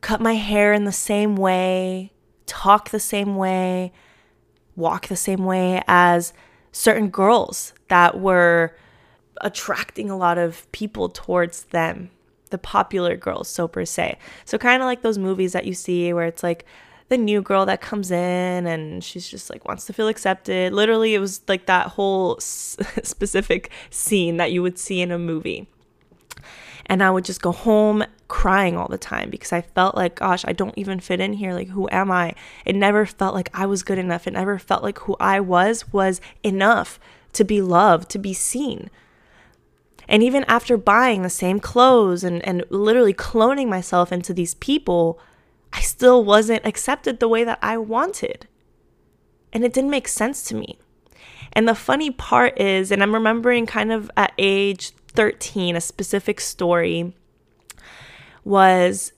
cut 0.00 0.20
my 0.20 0.34
hair 0.34 0.72
in 0.72 0.84
the 0.84 0.92
same 0.92 1.36
way, 1.36 2.12
talk 2.46 2.90
the 2.90 3.00
same 3.00 3.36
way, 3.36 3.92
walk 4.74 5.08
the 5.08 5.16
same 5.16 5.44
way 5.44 5.82
as 5.86 6.32
certain 6.72 7.08
girls 7.08 7.72
that 7.88 8.20
were 8.20 8.76
attracting 9.40 10.10
a 10.10 10.16
lot 10.16 10.38
of 10.38 10.70
people 10.72 11.08
towards 11.08 11.64
them, 11.64 12.10
the 12.50 12.58
popular 12.58 13.16
girls, 13.16 13.48
so 13.48 13.68
per 13.68 13.84
se. 13.84 14.18
So, 14.44 14.58
kind 14.58 14.82
of 14.82 14.86
like 14.86 15.02
those 15.02 15.18
movies 15.18 15.52
that 15.52 15.66
you 15.66 15.74
see 15.74 16.12
where 16.12 16.26
it's 16.26 16.42
like 16.42 16.64
the 17.08 17.18
new 17.18 17.40
girl 17.40 17.66
that 17.66 17.80
comes 17.80 18.10
in 18.10 18.66
and 18.66 19.02
she's 19.02 19.28
just 19.28 19.48
like 19.50 19.64
wants 19.64 19.84
to 19.86 19.92
feel 19.92 20.08
accepted. 20.08 20.72
Literally, 20.72 21.14
it 21.14 21.20
was 21.20 21.40
like 21.48 21.66
that 21.66 21.88
whole 21.88 22.36
s- 22.38 22.76
specific 23.02 23.70
scene 23.90 24.38
that 24.38 24.52
you 24.52 24.62
would 24.62 24.78
see 24.78 25.00
in 25.00 25.12
a 25.12 25.18
movie. 25.18 25.68
And 26.86 27.02
I 27.02 27.10
would 27.10 27.24
just 27.24 27.42
go 27.42 27.52
home 27.52 28.04
crying 28.28 28.76
all 28.76 28.88
the 28.88 28.98
time 28.98 29.30
because 29.30 29.52
I 29.52 29.60
felt 29.60 29.96
like, 29.96 30.16
gosh, 30.16 30.44
I 30.46 30.52
don't 30.52 30.76
even 30.78 31.00
fit 31.00 31.20
in 31.20 31.32
here. 31.32 31.52
Like, 31.52 31.68
who 31.68 31.88
am 31.90 32.10
I? 32.10 32.34
It 32.64 32.76
never 32.76 33.06
felt 33.06 33.34
like 33.34 33.50
I 33.52 33.66
was 33.66 33.82
good 33.82 33.98
enough. 33.98 34.26
It 34.26 34.32
never 34.32 34.58
felt 34.58 34.82
like 34.82 34.98
who 35.00 35.16
I 35.18 35.40
was 35.40 35.92
was 35.92 36.20
enough 36.44 37.00
to 37.32 37.44
be 37.44 37.60
loved, 37.60 38.08
to 38.10 38.18
be 38.18 38.32
seen. 38.32 38.88
And 40.08 40.22
even 40.22 40.44
after 40.44 40.76
buying 40.76 41.22
the 41.22 41.30
same 41.30 41.60
clothes 41.60 42.22
and, 42.22 42.46
and 42.46 42.64
literally 42.70 43.14
cloning 43.14 43.68
myself 43.68 44.12
into 44.12 44.32
these 44.32 44.54
people, 44.54 45.18
I 45.72 45.80
still 45.80 46.24
wasn't 46.24 46.64
accepted 46.64 47.18
the 47.18 47.28
way 47.28 47.44
that 47.44 47.58
I 47.60 47.76
wanted. 47.78 48.46
And 49.52 49.64
it 49.64 49.72
didn't 49.72 49.90
make 49.90 50.08
sense 50.08 50.44
to 50.44 50.54
me. 50.54 50.78
And 51.52 51.66
the 51.66 51.74
funny 51.74 52.10
part 52.10 52.60
is, 52.60 52.92
and 52.92 53.02
I'm 53.02 53.14
remembering 53.14 53.66
kind 53.66 53.90
of 53.90 54.10
at 54.16 54.32
age 54.38 54.90
13, 55.08 55.74
a 55.74 55.80
specific 55.80 56.40
story 56.40 57.14
was 58.44 59.12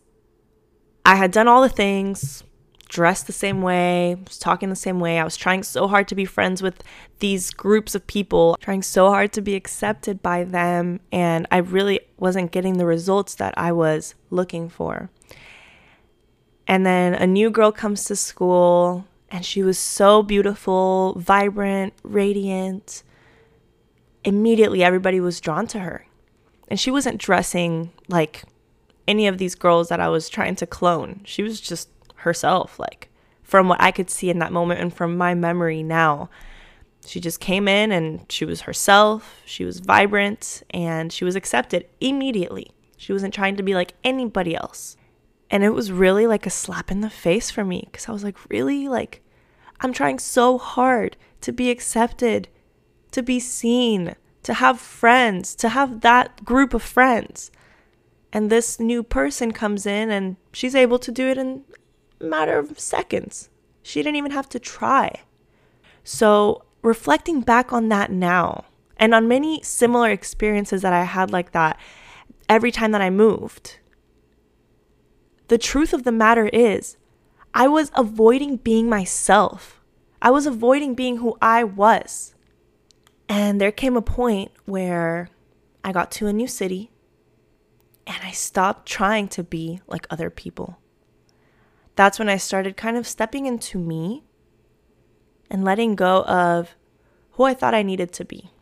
I 1.04 1.16
had 1.16 1.32
done 1.32 1.48
all 1.48 1.62
the 1.62 1.68
things, 1.68 2.44
dressed 2.88 3.26
the 3.26 3.32
same 3.32 3.62
way, 3.62 4.16
was 4.26 4.38
talking 4.38 4.70
the 4.70 4.76
same 4.76 4.98
way. 4.98 5.18
I 5.18 5.24
was 5.24 5.36
trying 5.36 5.62
so 5.62 5.86
hard 5.86 6.08
to 6.08 6.14
be 6.14 6.24
friends 6.24 6.62
with 6.62 6.82
these 7.18 7.50
groups 7.50 7.94
of 7.94 8.06
people, 8.06 8.56
trying 8.60 8.82
so 8.82 9.10
hard 9.10 9.32
to 9.34 9.42
be 9.42 9.54
accepted 9.54 10.22
by 10.22 10.44
them, 10.44 11.00
and 11.12 11.46
I 11.50 11.58
really 11.58 12.00
wasn't 12.16 12.52
getting 12.52 12.78
the 12.78 12.86
results 12.86 13.34
that 13.36 13.54
I 13.56 13.72
was 13.72 14.14
looking 14.30 14.68
for. 14.68 15.10
And 16.66 16.84
then 16.84 17.14
a 17.14 17.26
new 17.26 17.50
girl 17.50 17.72
comes 17.72 18.04
to 18.04 18.16
school, 18.16 19.06
and 19.30 19.44
she 19.44 19.62
was 19.62 19.78
so 19.78 20.22
beautiful, 20.22 21.14
vibrant, 21.18 21.94
radiant. 22.02 23.02
Immediately, 24.24 24.82
everybody 24.82 25.20
was 25.20 25.40
drawn 25.40 25.66
to 25.68 25.80
her. 25.80 26.06
And 26.68 26.78
she 26.78 26.90
wasn't 26.90 27.18
dressing 27.18 27.92
like 28.08 28.44
any 29.06 29.26
of 29.26 29.38
these 29.38 29.54
girls 29.54 29.88
that 29.88 30.00
I 30.00 30.08
was 30.08 30.28
trying 30.28 30.56
to 30.56 30.66
clone. 30.66 31.22
She 31.24 31.42
was 31.42 31.60
just 31.60 31.88
herself, 32.18 32.78
like 32.78 33.08
from 33.42 33.68
what 33.68 33.80
I 33.80 33.90
could 33.90 34.10
see 34.10 34.28
in 34.28 34.38
that 34.40 34.52
moment 34.52 34.80
and 34.80 34.92
from 34.92 35.16
my 35.16 35.34
memory 35.34 35.82
now. 35.82 36.28
She 37.06 37.20
just 37.20 37.40
came 37.40 37.66
in 37.66 37.90
and 37.90 38.30
she 38.30 38.44
was 38.44 38.62
herself. 38.62 39.40
She 39.46 39.64
was 39.64 39.80
vibrant 39.80 40.62
and 40.70 41.10
she 41.10 41.24
was 41.24 41.34
accepted 41.34 41.86
immediately. 42.00 42.72
She 42.98 43.12
wasn't 43.12 43.32
trying 43.32 43.56
to 43.56 43.62
be 43.62 43.74
like 43.74 43.94
anybody 44.04 44.54
else. 44.54 44.96
And 45.50 45.64
it 45.64 45.70
was 45.70 45.90
really 45.90 46.26
like 46.26 46.44
a 46.44 46.50
slap 46.50 46.90
in 46.90 47.00
the 47.00 47.08
face 47.08 47.50
for 47.50 47.64
me 47.64 47.88
because 47.90 48.08
I 48.08 48.12
was 48.12 48.22
like, 48.22 48.50
really? 48.50 48.86
Like, 48.86 49.22
I'm 49.80 49.94
trying 49.94 50.18
so 50.18 50.58
hard 50.58 51.16
to 51.40 51.52
be 51.52 51.70
accepted, 51.70 52.48
to 53.12 53.22
be 53.22 53.40
seen, 53.40 54.14
to 54.42 54.54
have 54.54 54.78
friends, 54.78 55.54
to 55.54 55.70
have 55.70 56.02
that 56.02 56.44
group 56.44 56.74
of 56.74 56.82
friends. 56.82 57.50
And 58.30 58.50
this 58.50 58.78
new 58.78 59.02
person 59.02 59.52
comes 59.52 59.86
in 59.86 60.10
and 60.10 60.36
she's 60.52 60.74
able 60.74 60.98
to 60.98 61.10
do 61.10 61.28
it 61.28 61.38
in 61.38 61.64
matter 62.20 62.58
of 62.58 62.78
seconds. 62.78 63.50
She 63.82 64.02
didn't 64.02 64.16
even 64.16 64.32
have 64.32 64.48
to 64.50 64.58
try. 64.58 65.22
So, 66.04 66.64
reflecting 66.82 67.40
back 67.40 67.72
on 67.72 67.88
that 67.88 68.10
now 68.10 68.64
and 68.96 69.14
on 69.14 69.28
many 69.28 69.62
similar 69.62 70.10
experiences 70.10 70.82
that 70.82 70.92
I 70.92 71.04
had 71.04 71.30
like 71.30 71.52
that 71.52 71.78
every 72.48 72.72
time 72.72 72.92
that 72.92 73.00
I 73.00 73.10
moved, 73.10 73.78
the 75.48 75.58
truth 75.58 75.92
of 75.92 76.04
the 76.04 76.12
matter 76.12 76.48
is, 76.48 76.96
I 77.54 77.68
was 77.68 77.90
avoiding 77.94 78.56
being 78.56 78.88
myself. 78.88 79.80
I 80.20 80.30
was 80.30 80.46
avoiding 80.46 80.94
being 80.94 81.18
who 81.18 81.36
I 81.40 81.64
was. 81.64 82.34
And 83.28 83.60
there 83.60 83.72
came 83.72 83.96
a 83.96 84.02
point 84.02 84.52
where 84.64 85.28
I 85.84 85.92
got 85.92 86.10
to 86.12 86.26
a 86.26 86.32
new 86.32 86.46
city 86.46 86.90
and 88.06 88.16
I 88.22 88.30
stopped 88.30 88.86
trying 88.86 89.28
to 89.28 89.44
be 89.44 89.80
like 89.86 90.06
other 90.10 90.30
people. 90.30 90.78
That's 91.98 92.20
when 92.20 92.28
I 92.28 92.36
started 92.36 92.76
kind 92.76 92.96
of 92.96 93.08
stepping 93.08 93.46
into 93.46 93.76
me 93.76 94.22
and 95.50 95.64
letting 95.64 95.96
go 95.96 96.22
of 96.22 96.76
who 97.32 97.42
I 97.42 97.54
thought 97.54 97.74
I 97.74 97.82
needed 97.82 98.12
to 98.12 98.24
be. 98.24 98.52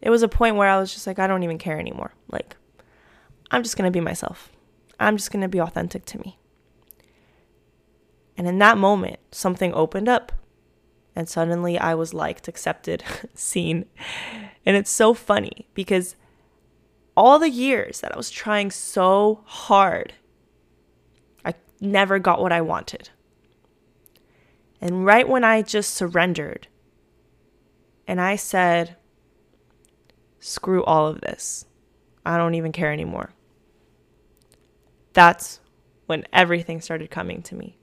It 0.00 0.10
was 0.10 0.22
a 0.22 0.28
point 0.28 0.54
where 0.54 0.68
I 0.68 0.78
was 0.78 0.94
just 0.94 1.08
like, 1.08 1.18
I 1.18 1.26
don't 1.26 1.42
even 1.42 1.58
care 1.58 1.80
anymore. 1.80 2.14
Like, 2.30 2.54
I'm 3.50 3.64
just 3.64 3.76
going 3.76 3.88
to 3.88 3.90
be 3.90 4.00
myself. 4.00 4.52
I'm 5.00 5.16
just 5.16 5.32
going 5.32 5.42
to 5.42 5.48
be 5.48 5.60
authentic 5.60 6.04
to 6.04 6.18
me. 6.20 6.38
And 8.36 8.46
in 8.46 8.60
that 8.60 8.78
moment, 8.78 9.18
something 9.32 9.74
opened 9.74 10.08
up. 10.08 10.30
And 11.16 11.28
suddenly 11.28 11.76
I 11.76 11.96
was 11.96 12.14
liked, 12.14 12.46
accepted, 12.46 13.02
seen. 13.34 13.84
And 14.64 14.76
it's 14.76 14.92
so 14.92 15.12
funny 15.12 15.66
because 15.74 16.14
all 17.16 17.40
the 17.40 17.50
years 17.50 18.00
that 18.00 18.12
I 18.12 18.16
was 18.16 18.30
trying 18.30 18.70
so 18.70 19.42
hard, 19.44 20.12
never 21.80 22.18
got 22.18 22.40
what 22.40 22.52
I 22.52 22.60
wanted. 22.60 23.10
And 24.80 25.04
right 25.04 25.28
when 25.28 25.44
I 25.44 25.62
just 25.62 25.94
surrendered 25.94 26.68
and 28.06 28.20
I 28.20 28.36
said, 28.36 28.96
screw 30.38 30.84
all 30.84 31.06
of 31.06 31.20
this, 31.20 31.64
I 32.24 32.36
don't 32.36 32.54
even 32.54 32.72
care 32.72 32.92
anymore 32.92 33.30
that's 35.16 35.60
when 36.04 36.26
everything 36.30 36.78
started 36.78 37.10
coming 37.10 37.40
to 37.40 37.54
me 37.56 37.78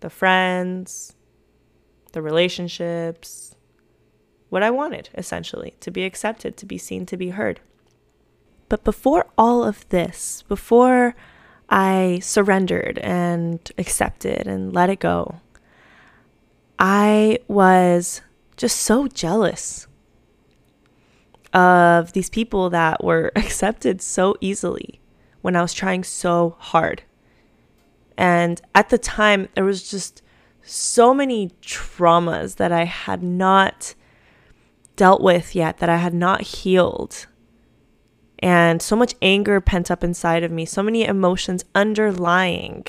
the 0.00 0.08
friends, 0.10 1.14
the 2.12 2.20
relationships, 2.20 3.54
what 4.48 4.62
I 4.62 4.70
wanted, 4.70 5.08
essentially, 5.14 5.74
to 5.80 5.90
be 5.90 6.04
accepted, 6.04 6.56
to 6.58 6.66
be 6.66 6.76
seen, 6.76 7.06
to 7.06 7.16
be 7.16 7.30
heard. 7.30 7.60
But 8.68 8.84
before 8.84 9.26
all 9.38 9.64
of 9.64 9.88
this, 9.90 10.42
before 10.46 11.14
I 11.74 12.20
surrendered 12.20 12.98
and 13.00 13.58
accepted 13.78 14.46
and 14.46 14.72
let 14.72 14.90
it 14.90 15.00
go, 15.00 15.40
I 16.78 17.40
was 17.48 18.20
just 18.56 18.78
so 18.82 19.08
jealous 19.08 19.88
of 21.52 22.12
these 22.12 22.30
people 22.30 22.70
that 22.70 23.02
were 23.02 23.32
accepted 23.36 24.00
so 24.00 24.36
easily 24.40 25.00
when 25.42 25.56
I 25.56 25.62
was 25.62 25.74
trying 25.74 26.04
so 26.04 26.54
hard. 26.60 27.02
And 28.16 28.62
at 28.76 28.90
the 28.90 28.98
time, 28.98 29.48
there 29.56 29.64
was 29.64 29.90
just 29.90 30.22
so 30.62 31.12
many 31.12 31.50
traumas 31.60 32.54
that 32.56 32.70
I 32.70 32.84
had 32.84 33.20
not 33.20 33.96
dealt 34.94 35.22
with 35.22 35.56
yet, 35.56 35.78
that 35.78 35.88
I 35.88 35.96
had 35.96 36.14
not 36.14 36.42
healed. 36.42 37.26
And 38.40 38.82
so 38.82 38.96
much 38.96 39.14
anger 39.22 39.60
pent 39.60 39.90
up 39.90 40.04
inside 40.04 40.42
of 40.42 40.50
me, 40.50 40.64
so 40.66 40.82
many 40.82 41.04
emotions 41.04 41.64
underlying 41.74 42.86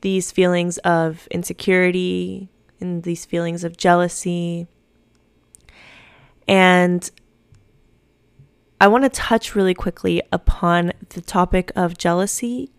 these 0.00 0.30
feelings 0.30 0.78
of 0.78 1.26
insecurity 1.30 2.50
and 2.80 3.02
these 3.04 3.24
feelings 3.24 3.64
of 3.64 3.76
jealousy. 3.76 4.66
And 6.46 7.10
I 8.80 8.88
want 8.88 9.04
to 9.04 9.10
touch 9.10 9.54
really 9.54 9.72
quickly 9.72 10.20
upon 10.30 10.92
the 11.10 11.20
topic 11.20 11.72
of 11.74 11.96
jealousy 11.96 12.70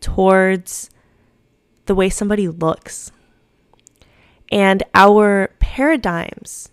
towards 0.00 0.90
the 1.86 1.94
way 1.94 2.08
somebody 2.08 2.46
looks 2.46 3.10
and 4.50 4.82
our 4.94 5.50
paradigms 5.58 6.70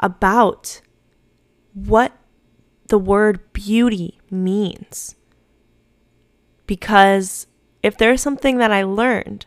about 0.00 0.80
what 1.72 2.12
the 2.94 2.98
word 2.98 3.52
beauty 3.52 4.20
means. 4.30 5.16
Because 6.64 7.48
if 7.82 7.98
there's 7.98 8.22
something 8.22 8.58
that 8.58 8.70
I 8.70 8.84
learned 8.84 9.46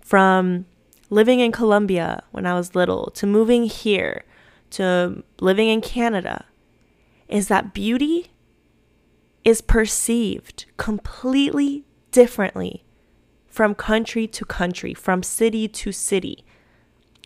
from 0.00 0.66
living 1.08 1.38
in 1.38 1.52
Colombia 1.52 2.24
when 2.32 2.44
I 2.44 2.54
was 2.54 2.74
little 2.74 3.12
to 3.12 3.24
moving 3.24 3.66
here 3.66 4.24
to 4.70 5.22
living 5.38 5.68
in 5.68 5.80
Canada, 5.80 6.46
is 7.28 7.46
that 7.46 7.72
beauty 7.72 8.32
is 9.44 9.60
perceived 9.60 10.64
completely 10.76 11.84
differently 12.10 12.82
from 13.46 13.76
country 13.76 14.26
to 14.26 14.44
country, 14.44 14.92
from 14.92 15.22
city 15.22 15.68
to 15.68 15.92
city, 15.92 16.44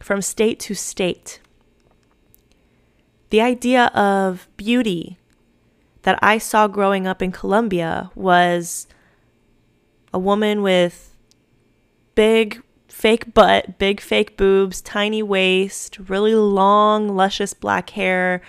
from 0.03 0.21
state 0.21 0.61
to 0.61 0.75
state. 0.75 1.41
the 3.31 3.41
idea 3.41 3.87
of 3.95 4.49
beauty 4.59 5.17
that 6.03 6.19
I 6.23 6.39
saw 6.39 6.67
growing 6.67 7.07
up 7.07 7.23
in 7.23 7.33
Colombia 7.33 8.11
was 8.15 8.87
a 10.13 10.19
woman 10.19 10.63
with 10.63 11.15
big 12.15 12.63
fake 12.89 13.33
butt, 13.33 13.79
big 13.79 14.01
fake 14.01 14.37
boobs, 14.37 14.81
tiny 14.81 15.23
waist, 15.23 15.99
really 16.09 16.35
long, 16.35 17.09
luscious 17.09 17.55
black 17.55 17.91
hair, 17.91 18.43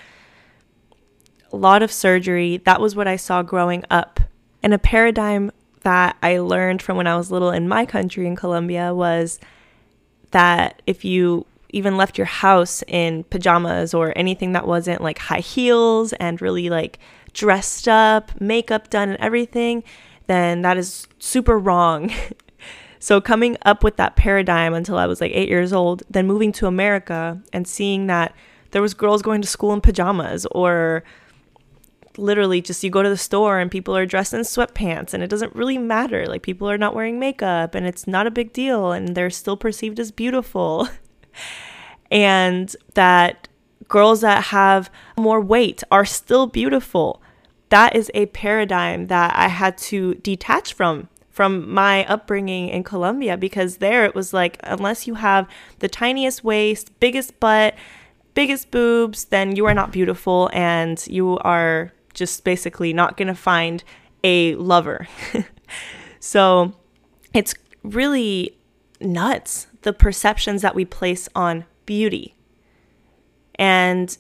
a 1.52 1.56
lot 1.56 1.84
of 1.84 1.92
surgery. 1.92 2.58
That 2.58 2.82
was 2.82 2.96
what 2.96 3.08
I 3.08 3.16
saw 3.16 3.44
growing 3.44 3.84
up. 3.90 4.20
And 4.64 4.74
a 4.74 4.80
paradigm 4.80 5.52
that 5.82 6.18
I 6.22 6.40
learned 6.40 6.82
from 6.82 6.98
when 6.98 7.08
I 7.08 7.18
was 7.18 7.32
little 7.32 7.52
in 7.52 7.68
my 7.68 7.86
country 7.86 8.28
in 8.28 8.36
Colombia 8.36 8.94
was 8.94 9.40
that 10.32 10.82
if 10.88 11.04
you 11.04 11.46
even 11.70 11.98
left 11.98 12.18
your 12.18 12.26
house 12.26 12.84
in 12.88 13.24
pajamas 13.26 13.94
or 13.94 14.14
anything 14.18 14.52
that 14.52 14.68
wasn't 14.68 15.02
like 15.02 15.18
high 15.18 15.40
heels 15.40 16.14
and 16.14 16.42
really 16.42 16.70
like 16.70 17.00
dressed 17.34 17.88
up, 17.88 18.40
makeup 18.40 18.90
done, 18.90 19.10
and 19.10 19.20
everything, 19.20 19.84
then 20.28 20.62
that 20.62 20.78
is 20.78 21.08
super 21.20 21.58
wrong. 21.58 22.12
so, 23.00 23.22
coming 23.22 23.58
up 23.64 23.84
with 23.84 23.98
that 23.98 24.16
paradigm 24.16 24.74
until 24.74 24.98
I 24.98 25.06
was 25.06 25.22
like 25.22 25.32
eight 25.34 25.50
years 25.50 25.74
old, 25.74 26.04
then 26.10 26.28
moving 26.28 26.52
to 26.54 26.68
America 26.68 27.42
and 27.54 27.68
seeing 27.68 28.08
that 28.08 28.36
there 28.72 28.82
was 28.82 28.94
girls 28.94 29.22
going 29.22 29.42
to 29.42 29.48
school 29.48 29.74
in 29.74 29.82
pajamas 29.82 30.46
or 30.52 31.04
literally 32.18 32.62
just 32.62 32.84
you 32.84 32.90
go 32.90 33.04
to 33.04 33.10
the 33.10 33.18
store 33.18 33.60
and 33.60 33.72
people 33.72 33.96
are 33.96 34.06
dressed 34.06 34.34
in 34.34 34.42
sweatpants 34.42 35.14
and 35.14 35.24
it 35.24 35.30
doesn't 35.30 35.56
really 35.56 35.78
matter 35.78 36.26
like 36.26 36.42
people 36.42 36.70
are 36.70 36.78
not 36.78 36.94
wearing 36.94 37.20
makeup 37.20 37.74
and 37.74 37.86
it's 37.86 38.06
not 38.08 38.28
a 38.28 38.32
big 38.32 38.52
deal 38.52 38.92
and 38.92 39.16
they're 39.16 39.30
still 39.30 39.56
perceived 39.56 40.00
as 40.00 40.12
beautiful 40.12 40.90
and 42.12 42.76
that 42.96 43.48
girls 43.92 44.22
that 44.22 44.46
have 44.46 44.90
more 45.18 45.42
weight 45.42 45.84
are 45.92 46.06
still 46.06 46.48
beautiful. 46.48 47.22
That 47.70 47.96
is 47.96 48.10
a 48.14 48.26
paradigm 48.28 49.08
that 49.08 49.36
I 49.36 49.50
had 49.50 49.78
to 49.90 50.16
detach 50.16 50.74
from 50.74 51.10
from 51.30 51.72
my 51.72 52.06
upbringing 52.06 52.68
in 52.68 52.84
Colombia 52.84 53.38
because 53.38 53.78
there 53.78 54.04
it 54.04 54.14
was 54.14 54.34
like 54.34 54.58
unless 54.64 55.08
you 55.08 55.16
have 55.16 55.48
the 55.80 55.88
tiniest 55.88 56.44
waist, 56.44 57.00
biggest 57.00 57.40
butt, 57.40 57.76
biggest 58.34 58.72
boobs, 58.72 59.26
then 59.26 59.56
you 59.56 59.66
are 59.66 59.74
not 59.74 59.92
beautiful 59.92 60.50
and 60.54 61.06
you 61.08 61.38
are 61.40 61.94
just 62.14 62.44
basically 62.44 62.92
not 62.94 63.16
going 63.18 63.28
to 63.28 63.36
find 63.36 63.84
a 64.24 64.56
lover. 64.56 65.08
so, 66.20 66.74
it's 67.34 67.56
really 67.84 68.58
nuts 69.00 69.68
the 69.82 69.94
perceptions 69.94 70.62
that 70.62 70.76
we 70.76 70.86
place 70.86 71.28
on 71.34 71.66
beauty. 71.86 72.36
And 73.62 74.18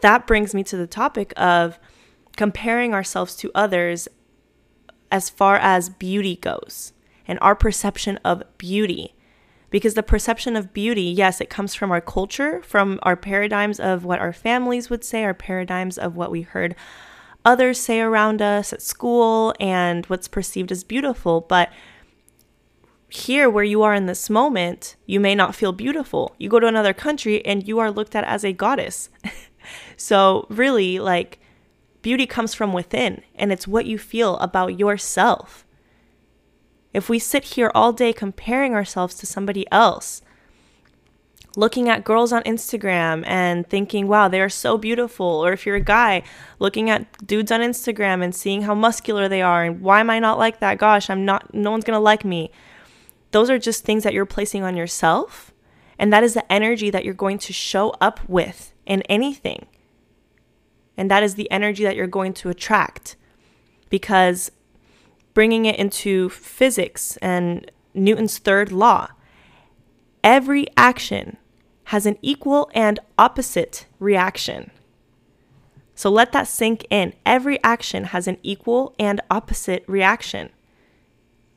that 0.00 0.28
brings 0.28 0.54
me 0.54 0.62
to 0.62 0.76
the 0.76 0.86
topic 0.86 1.32
of 1.36 1.80
comparing 2.36 2.94
ourselves 2.94 3.34
to 3.36 3.50
others 3.52 4.06
as 5.10 5.28
far 5.28 5.56
as 5.56 5.88
beauty 5.88 6.36
goes 6.36 6.92
and 7.26 7.36
our 7.42 7.56
perception 7.56 8.16
of 8.18 8.44
beauty. 8.58 9.16
Because 9.70 9.94
the 9.94 10.04
perception 10.04 10.54
of 10.54 10.72
beauty, 10.72 11.02
yes, 11.02 11.40
it 11.40 11.50
comes 11.50 11.74
from 11.74 11.90
our 11.90 12.00
culture, 12.00 12.62
from 12.62 13.00
our 13.02 13.16
paradigms 13.16 13.80
of 13.80 14.04
what 14.04 14.20
our 14.20 14.32
families 14.32 14.88
would 14.88 15.02
say, 15.02 15.24
our 15.24 15.34
paradigms 15.34 15.98
of 15.98 16.14
what 16.14 16.30
we 16.30 16.42
heard 16.42 16.76
others 17.44 17.80
say 17.80 18.00
around 18.00 18.40
us 18.40 18.72
at 18.72 18.82
school, 18.82 19.52
and 19.58 20.06
what's 20.06 20.28
perceived 20.28 20.70
as 20.70 20.84
beautiful. 20.84 21.40
But 21.40 21.72
here 23.16 23.50
where 23.50 23.64
you 23.64 23.82
are 23.82 23.94
in 23.94 24.06
this 24.06 24.30
moment, 24.30 24.96
you 25.06 25.20
may 25.20 25.34
not 25.34 25.54
feel 25.54 25.72
beautiful. 25.72 26.34
You 26.38 26.48
go 26.48 26.60
to 26.60 26.66
another 26.66 26.92
country 26.92 27.44
and 27.44 27.66
you 27.66 27.78
are 27.78 27.90
looked 27.90 28.14
at 28.14 28.24
as 28.24 28.44
a 28.44 28.52
goddess. 28.52 29.08
so, 29.96 30.46
really, 30.48 30.98
like, 30.98 31.38
beauty 32.02 32.26
comes 32.26 32.54
from 32.54 32.72
within 32.72 33.22
and 33.34 33.52
it's 33.52 33.66
what 33.66 33.86
you 33.86 33.98
feel 33.98 34.36
about 34.38 34.78
yourself. 34.78 35.66
If 36.92 37.08
we 37.08 37.18
sit 37.18 37.44
here 37.44 37.70
all 37.74 37.92
day 37.92 38.12
comparing 38.12 38.74
ourselves 38.74 39.14
to 39.16 39.26
somebody 39.26 39.66
else, 39.70 40.22
looking 41.56 41.88
at 41.88 42.04
girls 42.04 42.32
on 42.32 42.42
Instagram 42.44 43.24
and 43.26 43.68
thinking, 43.68 44.08
wow, 44.08 44.28
they 44.28 44.40
are 44.40 44.48
so 44.48 44.78
beautiful. 44.78 45.26
Or 45.26 45.52
if 45.52 45.66
you're 45.66 45.76
a 45.76 45.80
guy, 45.80 46.22
looking 46.58 46.88
at 46.90 47.26
dudes 47.26 47.50
on 47.50 47.60
Instagram 47.60 48.22
and 48.22 48.34
seeing 48.34 48.62
how 48.62 48.74
muscular 48.74 49.28
they 49.28 49.42
are 49.42 49.64
and 49.64 49.80
why 49.80 50.00
am 50.00 50.10
I 50.10 50.18
not 50.18 50.38
like 50.38 50.60
that? 50.60 50.78
Gosh, 50.78 51.10
I'm 51.10 51.24
not, 51.24 51.52
no 51.52 51.70
one's 51.70 51.84
gonna 51.84 52.00
like 52.00 52.24
me 52.24 52.50
those 53.36 53.50
are 53.50 53.58
just 53.58 53.84
things 53.84 54.02
that 54.02 54.14
you're 54.14 54.24
placing 54.24 54.62
on 54.62 54.78
yourself. 54.78 55.52
And 55.98 56.10
that 56.10 56.24
is 56.24 56.32
the 56.32 56.50
energy 56.50 56.88
that 56.88 57.04
you're 57.04 57.12
going 57.12 57.36
to 57.40 57.52
show 57.52 57.90
up 58.00 58.26
with 58.26 58.72
in 58.86 59.02
anything. 59.10 59.66
And 60.96 61.10
that 61.10 61.22
is 61.22 61.34
the 61.34 61.50
energy 61.50 61.84
that 61.84 61.96
you're 61.96 62.06
going 62.06 62.32
to 62.32 62.48
attract. 62.48 63.14
Because 63.90 64.50
bringing 65.34 65.66
it 65.66 65.78
into 65.78 66.30
physics 66.30 67.18
and 67.18 67.70
Newton's 67.92 68.38
third 68.38 68.72
law, 68.72 69.08
every 70.24 70.66
action 70.74 71.36
has 71.92 72.06
an 72.06 72.16
equal 72.22 72.70
and 72.72 72.98
opposite 73.18 73.84
reaction. 73.98 74.70
So 75.94 76.08
let 76.08 76.32
that 76.32 76.48
sink 76.48 76.86
in. 76.88 77.12
Every 77.26 77.62
action 77.62 78.04
has 78.04 78.26
an 78.26 78.38
equal 78.42 78.94
and 78.98 79.20
opposite 79.30 79.84
reaction. 79.86 80.48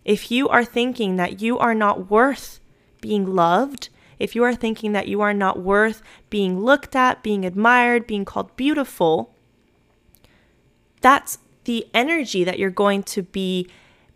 If 0.05 0.31
you 0.31 0.47
are 0.49 0.65
thinking 0.65 1.17
that 1.17 1.41
you 1.41 1.57
are 1.59 1.75
not 1.75 2.09
worth 2.09 2.59
being 3.01 3.35
loved, 3.35 3.89
if 4.17 4.35
you 4.35 4.43
are 4.43 4.55
thinking 4.55 4.91
that 4.91 5.07
you 5.07 5.21
are 5.21 5.33
not 5.33 5.59
worth 5.59 6.01
being 6.29 6.59
looked 6.59 6.95
at, 6.95 7.23
being 7.23 7.45
admired, 7.45 8.07
being 8.07 8.25
called 8.25 8.55
beautiful, 8.55 9.33
that's 11.01 11.37
the 11.63 11.87
energy 11.93 12.43
that 12.43 12.59
you're 12.59 12.69
going 12.69 13.03
to 13.03 13.23
be 13.23 13.67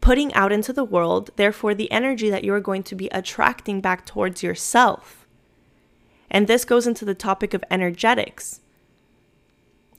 putting 0.02 0.34
out 0.34 0.52
into 0.52 0.74
the 0.74 0.84
world, 0.84 1.30
therefore, 1.38 1.74
the 1.74 1.90
energy 1.92 2.30
that 2.30 2.44
you're 2.44 2.60
going 2.60 2.84
to 2.84 2.96
be 2.96 3.08
attracting 3.10 3.80
back 3.80 4.06
towards 4.06 4.44
yourself. 4.44 5.26
And 6.30 6.48
this 6.48 6.66
goes 6.66 6.86
into 6.86 7.06
the 7.06 7.16
topic 7.16 7.54
of 7.54 7.64
energetics. 7.72 8.60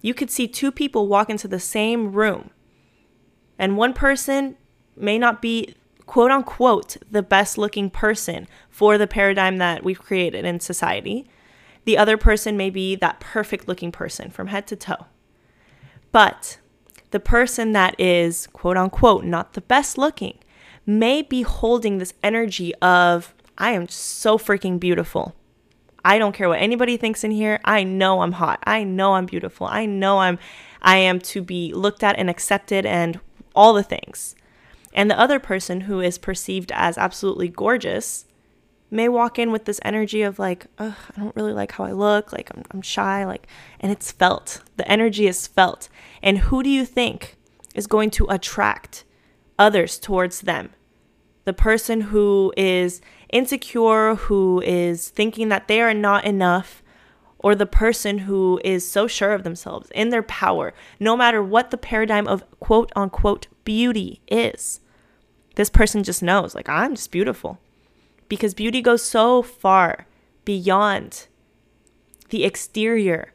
You 0.03 0.13
could 0.13 0.31
see 0.31 0.47
two 0.47 0.71
people 0.71 1.09
walk 1.09 1.31
into 1.31 1.49
the 1.49 1.61
same 1.61 2.13
room, 2.13 2.51
and 3.59 3.79
one 3.79 3.95
person 3.95 4.57
may 4.97 5.19
not 5.19 5.43
be 5.43 5.75
quote 6.07 6.31
unquote 6.31 6.97
the 7.11 7.23
best 7.23 7.57
looking 7.59 7.91
person 7.91 8.47
for 8.69 8.99
the 8.99 9.07
paradigm 9.07 9.59
that 9.59 9.85
we've 9.85 10.01
created 10.01 10.45
in 10.45 10.61
society. 10.61 11.27
The 11.85 11.99
other 11.99 12.17
person 12.17 12.57
may 12.57 12.71
be 12.71 12.97
that 12.97 13.21
perfect 13.21 13.69
looking 13.69 13.93
person 13.93 14.31
from 14.31 14.49
head 14.49 14.67
to 14.69 14.77
toe. 14.77 15.07
But 16.13 16.59
the 17.11 17.21
person 17.21 17.73
that 17.73 17.99
is 17.99 18.47
quote 18.49 18.77
unquote 18.77 19.25
not 19.25 19.53
the 19.53 19.61
best 19.61 19.99
looking 19.99 20.39
may 20.87 21.23
be 21.23 21.43
holding 21.43 21.99
this 21.99 22.15
energy 22.23 22.75
of, 22.77 23.35
I 23.57 23.73
am 23.73 23.89
so 23.89 24.37
freaking 24.37 24.79
beautiful. 24.79 25.35
I 26.05 26.19
don't 26.19 26.35
care 26.35 26.49
what 26.49 26.61
anybody 26.61 26.99
thinks 26.99 27.25
in 27.25 27.31
here. 27.31 27.61
I 27.65 27.83
know 27.83 28.21
I'm 28.21 28.33
hot. 28.33 28.63
I 28.67 28.85
know 28.85 29.15
I'm 29.15 29.25
beautiful. 29.25 29.67
I 29.67 29.87
know 29.87 30.19
I'm 30.19 30.39
I 30.83 30.99
am 30.99 31.19
to 31.21 31.41
be 31.41 31.73
looked 31.73 32.03
at 32.03 32.19
and 32.19 32.29
accepted 32.29 32.85
and 32.85 33.19
all 33.55 33.73
the 33.73 33.83
things. 33.83 34.37
And 34.95 35.11
the 35.11 35.19
other 35.19 35.41
person 35.41 35.83
who 35.83 36.01
is 36.01 36.19
perceived 36.19 36.71
as 36.73 36.97
absolutely 36.97 37.49
gorgeous 37.49 38.27
may 38.91 39.09
walk 39.09 39.41
in 39.41 39.51
with 39.51 39.65
this 39.65 39.81
energy 39.83 40.23
of 40.23 40.39
like, 40.39 40.67
I 40.79 40.95
don't 41.17 41.35
really 41.35 41.53
like 41.53 41.73
how 41.73 41.85
I 41.85 41.93
look, 41.93 42.33
like 42.33 42.51
I'm, 42.55 42.63
I'm 42.71 42.83
shy, 42.83 43.25
like, 43.25 43.49
and 43.81 43.91
it's 43.91 44.13
felt. 44.13 44.63
The 44.77 44.89
energy 44.89 45.27
is 45.27 45.49
felt. 45.49 45.89
And 46.23 46.39
who 46.39 46.63
do 46.63 46.71
you 46.71 46.85
think 46.85 47.37
is 47.75 47.89
going 47.89 48.11
to 48.11 48.27
attract 48.31 49.05
others 49.59 49.99
towards 49.99 50.43
them? 50.43 50.71
The 51.45 51.53
person 51.53 52.03
who 52.03 52.53
is 52.57 53.01
insecure, 53.31 54.15
who 54.15 54.63
is 54.65 55.09
thinking 55.09 55.49
that 55.49 55.67
they 55.67 55.81
are 55.81 55.93
not 55.93 56.25
enough, 56.25 56.83
or 57.39 57.55
the 57.55 57.67
person 57.67 58.19
who 58.19 58.61
is 58.65 58.89
so 58.89 59.07
sure 59.07 59.33
of 59.33 59.43
themselves 59.43 59.91
in 59.91 60.11
their 60.11 60.23
power, 60.23 60.73
no 61.01 61.17
matter 61.17 61.43
what 61.43 61.71
the 61.71 61.77
paradigm 61.77 62.29
of 62.29 62.45
quote 62.61 62.93
unquote 62.95 63.49
beauty 63.65 64.23
is 64.29 64.81
this 65.55 65.71
person 65.71 66.03
just 66.03 66.23
knows, 66.23 66.55
like, 66.55 66.69
I'm 66.69 66.95
just 66.95 67.11
beautiful. 67.11 67.59
Because 68.29 68.55
beauty 68.55 68.83
goes 68.83 69.03
so 69.03 69.43
far 69.43 70.07
beyond 70.45 71.27
the 72.31 72.45
exterior. 72.45 73.33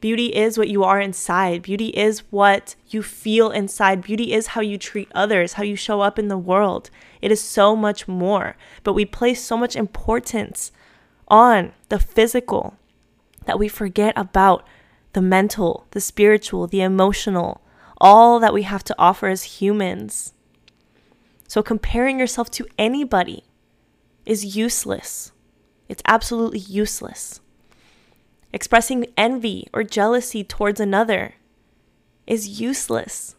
Beauty 0.00 0.26
is 0.34 0.58
what 0.58 0.68
you 0.68 0.84
are 0.84 1.00
inside. 1.00 1.62
Beauty 1.62 1.88
is 1.88 2.20
what 2.30 2.76
you 2.88 3.02
feel 3.02 3.50
inside. 3.50 4.02
Beauty 4.02 4.32
is 4.32 4.48
how 4.48 4.60
you 4.60 4.76
treat 4.76 5.10
others, 5.14 5.54
how 5.54 5.62
you 5.62 5.76
show 5.76 6.00
up 6.00 6.18
in 6.18 6.28
the 6.28 6.38
world. 6.38 6.90
It 7.22 7.32
is 7.32 7.40
so 7.40 7.74
much 7.74 8.06
more. 8.06 8.56
But 8.82 8.92
we 8.92 9.04
place 9.04 9.42
so 9.42 9.56
much 9.56 9.74
importance 9.74 10.72
on 11.28 11.72
the 11.88 11.98
physical 11.98 12.76
that 13.46 13.58
we 13.58 13.68
forget 13.68 14.12
about 14.16 14.66
the 15.14 15.22
mental, 15.22 15.86
the 15.92 16.00
spiritual, 16.00 16.66
the 16.66 16.82
emotional, 16.82 17.62
all 17.98 18.38
that 18.40 18.52
we 18.52 18.62
have 18.62 18.84
to 18.84 18.94
offer 18.98 19.28
as 19.28 19.44
humans. 19.44 20.34
So 21.54 21.62
comparing 21.62 22.18
yourself 22.18 22.50
to 22.50 22.66
anybody 22.76 23.44
is 24.26 24.56
useless. 24.56 25.30
It's 25.88 26.02
absolutely 26.04 26.58
useless. 26.58 27.40
expressing 28.52 29.06
envy 29.16 29.68
or 29.72 29.84
jealousy 29.84 30.42
towards 30.42 30.80
another 30.80 31.36
is 32.26 32.60
useless. 32.60 33.36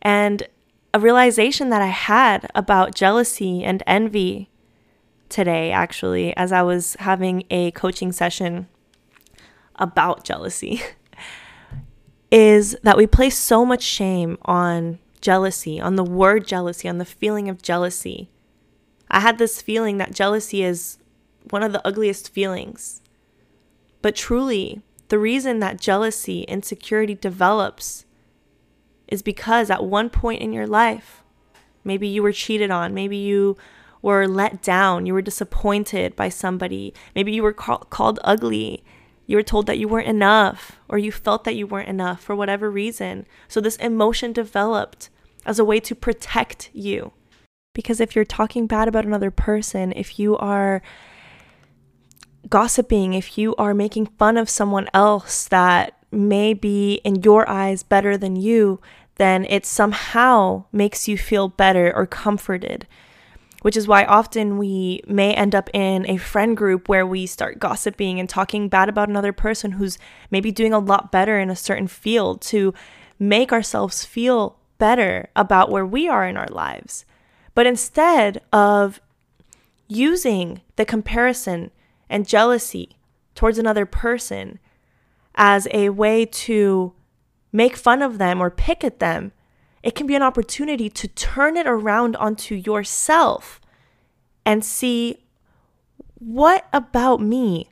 And 0.00 0.46
a 0.92 1.00
realization 1.00 1.70
that 1.70 1.82
I 1.82 1.88
had 1.88 2.48
about 2.54 2.94
jealousy 2.94 3.64
and 3.64 3.82
envy 3.84 4.48
today, 5.28 5.72
actually, 5.72 6.36
as 6.36 6.52
I 6.52 6.62
was 6.62 6.94
having 7.00 7.42
a 7.50 7.72
coaching 7.72 8.12
session 8.12 8.68
about 9.74 10.22
jealousy, 10.22 10.82
is 12.30 12.76
that 12.84 12.96
we 12.96 13.08
place 13.08 13.36
so 13.36 13.64
much 13.66 13.82
shame 13.82 14.38
on 14.42 15.00
jealousy, 15.24 15.80
on 15.80 15.96
the 15.96 16.04
word 16.04 16.46
jealousy, 16.46 16.86
on 16.86 16.98
the 16.98 17.04
feeling 17.06 17.48
of 17.48 17.62
jealousy. 17.62 18.28
I 19.10 19.20
had 19.20 19.38
this 19.38 19.62
feeling 19.62 19.96
that 19.96 20.12
jealousy 20.12 20.62
is 20.62 20.98
one 21.48 21.62
of 21.62 21.72
the 21.72 21.84
ugliest 21.86 22.28
feelings. 22.28 23.00
But 24.02 24.14
truly, 24.14 24.82
the 25.08 25.18
reason 25.18 25.60
that 25.60 25.80
jealousy, 25.80 26.42
insecurity 26.42 27.14
develops 27.14 28.04
is 29.08 29.22
because 29.22 29.70
at 29.70 29.84
one 29.84 30.10
point 30.10 30.42
in 30.42 30.52
your 30.52 30.66
life, 30.66 31.22
maybe 31.84 32.06
you 32.06 32.22
were 32.22 32.32
cheated 32.32 32.70
on, 32.70 32.92
maybe 32.92 33.16
you 33.16 33.56
were 34.02 34.28
let 34.28 34.60
down, 34.60 35.06
you 35.06 35.14
were 35.14 35.22
disappointed 35.22 36.14
by 36.14 36.28
somebody, 36.28 36.92
maybe 37.14 37.32
you 37.32 37.42
were 37.42 37.54
call- 37.54 37.78
called 37.78 38.20
ugly, 38.24 38.84
you 39.26 39.38
were 39.38 39.42
told 39.42 39.66
that 39.68 39.78
you 39.78 39.88
weren't 39.88 40.06
enough, 40.08 40.78
or 40.86 40.98
you 40.98 41.10
felt 41.10 41.44
that 41.44 41.56
you 41.56 41.66
weren't 41.66 41.88
enough 41.88 42.20
for 42.20 42.36
whatever 42.36 42.70
reason. 42.70 43.24
So 43.48 43.62
this 43.62 43.76
emotion 43.76 44.34
developed 44.34 45.08
as 45.44 45.58
a 45.58 45.64
way 45.64 45.80
to 45.80 45.94
protect 45.94 46.70
you. 46.72 47.12
Because 47.74 48.00
if 48.00 48.14
you're 48.14 48.24
talking 48.24 48.66
bad 48.66 48.88
about 48.88 49.04
another 49.04 49.30
person, 49.30 49.92
if 49.96 50.18
you 50.18 50.36
are 50.36 50.80
gossiping, 52.48 53.14
if 53.14 53.36
you 53.36 53.54
are 53.56 53.74
making 53.74 54.06
fun 54.06 54.36
of 54.36 54.48
someone 54.48 54.88
else 54.94 55.48
that 55.48 55.98
may 56.10 56.54
be 56.54 57.00
in 57.04 57.22
your 57.22 57.48
eyes 57.48 57.82
better 57.82 58.16
than 58.16 58.36
you, 58.36 58.80
then 59.16 59.44
it 59.48 59.66
somehow 59.66 60.64
makes 60.72 61.08
you 61.08 61.18
feel 61.18 61.48
better 61.48 61.94
or 61.94 62.06
comforted. 62.06 62.86
Which 63.62 63.76
is 63.76 63.88
why 63.88 64.04
often 64.04 64.58
we 64.58 65.00
may 65.06 65.32
end 65.32 65.54
up 65.54 65.70
in 65.72 66.08
a 66.08 66.18
friend 66.18 66.56
group 66.56 66.88
where 66.88 67.06
we 67.06 67.26
start 67.26 67.58
gossiping 67.58 68.20
and 68.20 68.28
talking 68.28 68.68
bad 68.68 68.88
about 68.90 69.08
another 69.08 69.32
person 69.32 69.72
who's 69.72 69.98
maybe 70.30 70.52
doing 70.52 70.74
a 70.74 70.78
lot 70.78 71.10
better 71.10 71.38
in 71.38 71.48
a 71.48 71.56
certain 71.56 71.88
field 71.88 72.42
to 72.42 72.74
make 73.18 73.52
ourselves 73.52 74.04
feel 74.04 74.58
better 74.78 75.28
about 75.36 75.70
where 75.70 75.86
we 75.86 76.08
are 76.08 76.26
in 76.26 76.36
our 76.36 76.48
lives. 76.48 77.04
But 77.54 77.66
instead 77.66 78.40
of 78.52 79.00
using 79.88 80.60
the 80.76 80.84
comparison 80.84 81.70
and 82.08 82.28
jealousy 82.28 82.96
towards 83.34 83.58
another 83.58 83.86
person 83.86 84.58
as 85.34 85.68
a 85.72 85.90
way 85.90 86.26
to 86.26 86.92
make 87.52 87.76
fun 87.76 88.02
of 88.02 88.18
them 88.18 88.40
or 88.40 88.50
pick 88.50 88.82
at 88.84 88.98
them, 88.98 89.32
it 89.82 89.94
can 89.94 90.06
be 90.06 90.14
an 90.14 90.22
opportunity 90.22 90.88
to 90.88 91.08
turn 91.08 91.56
it 91.56 91.66
around 91.66 92.16
onto 92.16 92.54
yourself 92.54 93.60
and 94.46 94.64
see 94.64 95.18
what 96.18 96.66
about 96.72 97.20
me 97.20 97.70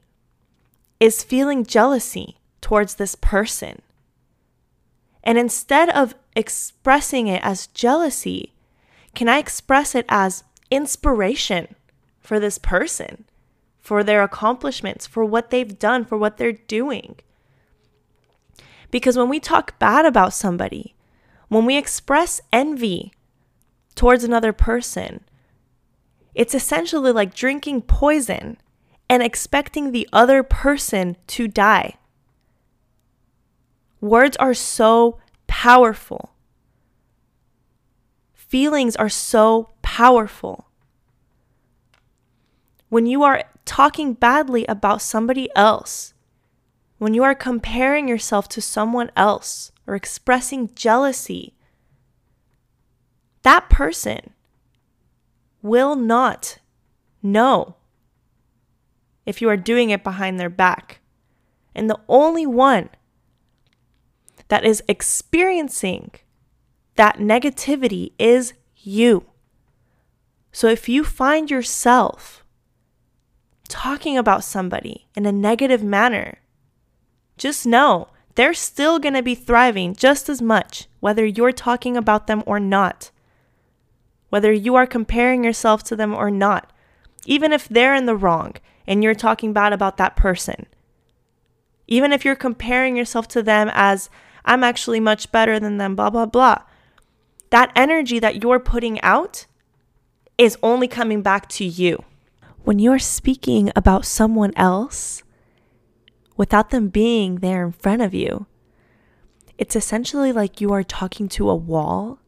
is 1.00 1.24
feeling 1.24 1.64
jealousy 1.64 2.38
towards 2.60 2.94
this 2.94 3.14
person. 3.14 3.80
And 5.24 5.38
instead 5.38 5.88
of 5.90 6.14
expressing 6.34 7.28
it 7.28 7.42
as 7.44 7.66
jealousy, 7.68 8.52
can 9.14 9.28
I 9.28 9.38
express 9.38 9.94
it 9.94 10.06
as 10.08 10.44
inspiration 10.70 11.74
for 12.20 12.40
this 12.40 12.58
person? 12.58 13.24
for 13.82 14.04
their 14.04 14.22
accomplishments, 14.22 15.08
for 15.08 15.24
what 15.24 15.50
they've 15.50 15.78
done, 15.78 16.04
for 16.04 16.16
what 16.16 16.38
they're 16.38 16.52
doing. 16.52 17.16
Because 18.92 19.16
when 19.16 19.28
we 19.28 19.40
talk 19.40 19.78
bad 19.80 20.06
about 20.06 20.32
somebody, 20.32 20.94
when 21.48 21.66
we 21.66 21.76
express 21.76 22.40
envy 22.52 23.12
towards 23.96 24.22
another 24.22 24.52
person, 24.52 25.24
it's 26.32 26.54
essentially 26.54 27.10
like 27.10 27.34
drinking 27.34 27.82
poison 27.82 28.56
and 29.10 29.22
expecting 29.22 29.90
the 29.90 30.08
other 30.12 30.44
person 30.44 31.16
to 31.26 31.48
die. 31.48 31.96
Words 34.00 34.36
are 34.36 34.54
so 34.54 35.18
powerful. 35.62 36.34
Feelings 38.34 38.96
are 38.96 39.08
so 39.08 39.70
powerful. 39.80 40.66
When 42.88 43.06
you 43.06 43.22
are 43.22 43.44
talking 43.64 44.14
badly 44.14 44.66
about 44.66 45.02
somebody 45.02 45.48
else, 45.54 46.14
when 46.98 47.14
you 47.14 47.22
are 47.22 47.36
comparing 47.36 48.08
yourself 48.08 48.48
to 48.48 48.60
someone 48.60 49.12
else 49.16 49.70
or 49.86 49.94
expressing 49.94 50.74
jealousy, 50.74 51.54
that 53.42 53.70
person 53.70 54.30
will 55.62 55.94
not 55.94 56.58
know 57.22 57.76
if 59.24 59.40
you 59.40 59.48
are 59.48 59.56
doing 59.56 59.90
it 59.90 60.02
behind 60.02 60.40
their 60.40 60.50
back. 60.50 60.98
And 61.72 61.88
the 61.88 62.00
only 62.08 62.46
one 62.46 62.90
that 64.52 64.66
is 64.66 64.82
experiencing 64.86 66.10
that 66.96 67.16
negativity 67.16 68.12
is 68.18 68.52
you. 68.76 69.24
So 70.52 70.66
if 70.66 70.90
you 70.90 71.04
find 71.04 71.50
yourself 71.50 72.44
talking 73.66 74.18
about 74.18 74.44
somebody 74.44 75.06
in 75.16 75.24
a 75.24 75.32
negative 75.32 75.82
manner, 75.82 76.40
just 77.38 77.64
know 77.66 78.08
they're 78.34 78.52
still 78.52 78.98
going 78.98 79.14
to 79.14 79.22
be 79.22 79.34
thriving 79.34 79.94
just 79.94 80.28
as 80.28 80.42
much, 80.42 80.86
whether 81.00 81.24
you're 81.24 81.50
talking 81.50 81.96
about 81.96 82.26
them 82.26 82.42
or 82.44 82.60
not, 82.60 83.10
whether 84.28 84.52
you 84.52 84.74
are 84.74 84.86
comparing 84.86 85.44
yourself 85.44 85.82
to 85.84 85.96
them 85.96 86.12
or 86.12 86.30
not, 86.30 86.70
even 87.24 87.54
if 87.54 87.66
they're 87.70 87.94
in 87.94 88.04
the 88.04 88.14
wrong 88.14 88.52
and 88.86 89.02
you're 89.02 89.14
talking 89.14 89.54
bad 89.54 89.72
about 89.72 89.96
that 89.96 90.14
person. 90.14 90.66
Even 91.86 92.12
if 92.12 92.22
you're 92.22 92.36
comparing 92.36 92.98
yourself 92.98 93.26
to 93.28 93.42
them 93.42 93.70
as, 93.72 94.10
I'm 94.44 94.64
actually 94.64 95.00
much 95.00 95.30
better 95.32 95.60
than 95.60 95.78
them, 95.78 95.94
blah, 95.94 96.10
blah, 96.10 96.26
blah. 96.26 96.58
That 97.50 97.72
energy 97.76 98.18
that 98.18 98.42
you're 98.42 98.60
putting 98.60 99.00
out 99.02 99.46
is 100.38 100.58
only 100.62 100.88
coming 100.88 101.22
back 101.22 101.48
to 101.50 101.64
you 101.64 102.04
when 102.64 102.78
you're 102.78 102.98
speaking 102.98 103.72
about 103.74 104.04
someone 104.04 104.52
else 104.56 105.22
without 106.36 106.70
them 106.70 106.88
being 106.88 107.36
there 107.36 107.64
in 107.64 107.72
front 107.72 108.02
of 108.02 108.14
you, 108.14 108.46
it's 109.58 109.76
essentially 109.76 110.32
like 110.32 110.60
you 110.60 110.72
are 110.72 110.84
talking 110.84 111.28
to 111.28 111.50
a 111.50 111.54
wall. 111.54 112.18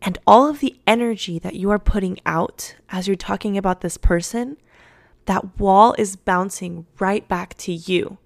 And 0.00 0.18
all 0.26 0.48
of 0.48 0.60
the 0.60 0.78
energy 0.86 1.38
that 1.40 1.56
you 1.56 1.70
are 1.70 1.78
putting 1.78 2.18
out 2.24 2.76
as 2.90 3.06
you're 3.06 3.16
talking 3.16 3.58
about 3.58 3.80
this 3.80 3.96
person, 3.96 4.56
that 5.26 5.58
wall 5.58 5.94
is 5.98 6.16
bouncing 6.16 6.86
right 6.98 7.26
back 7.26 7.56
to 7.58 7.72
you. 7.72 8.18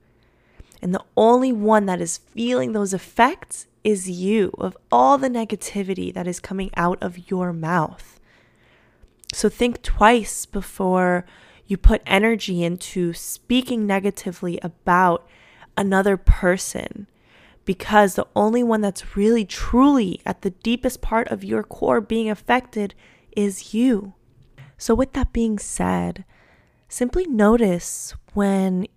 And 0.82 0.92
the 0.92 1.04
only 1.16 1.52
one 1.52 1.86
that 1.86 2.00
is 2.00 2.18
feeling 2.18 2.72
those 2.72 2.92
effects 2.92 3.66
is 3.84 4.10
you, 4.10 4.52
of 4.58 4.76
all 4.90 5.16
the 5.16 5.30
negativity 5.30 6.12
that 6.12 6.26
is 6.26 6.40
coming 6.40 6.70
out 6.76 6.98
of 7.00 7.30
your 7.30 7.52
mouth. 7.52 8.20
So 9.32 9.48
think 9.48 9.82
twice 9.82 10.44
before 10.44 11.24
you 11.66 11.76
put 11.76 12.02
energy 12.04 12.64
into 12.64 13.12
speaking 13.12 13.86
negatively 13.86 14.58
about 14.62 15.26
another 15.76 16.16
person 16.16 17.06
because 17.64 18.14
the 18.14 18.26
only 18.34 18.62
one 18.62 18.80
that's 18.80 19.16
really 19.16 19.44
truly 19.44 20.20
at 20.26 20.42
the 20.42 20.50
deepest 20.50 21.00
part 21.00 21.28
of 21.28 21.44
your 21.44 21.62
core 21.62 22.00
being 22.00 22.28
affected 22.28 22.94
is 23.36 23.72
you. 23.72 24.14
So, 24.76 24.94
with 24.94 25.12
that 25.12 25.32
being 25.32 25.58
said, 25.58 26.24
simply 26.88 27.24
notice 27.26 28.14
when 28.34 28.88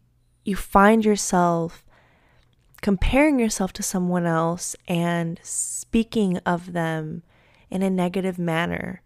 you 0.46 0.56
find 0.56 1.04
yourself 1.04 1.84
comparing 2.82 3.40
yourself 3.40 3.74
to 3.74 3.84
someone 3.84 4.26
else 4.26 4.76
and 4.88 5.40
speaking 5.42 6.38
of 6.46 6.74
them 6.74 7.24
in 7.72 7.82
a 7.82 7.90
negative 7.90 8.38
manner. 8.38 9.02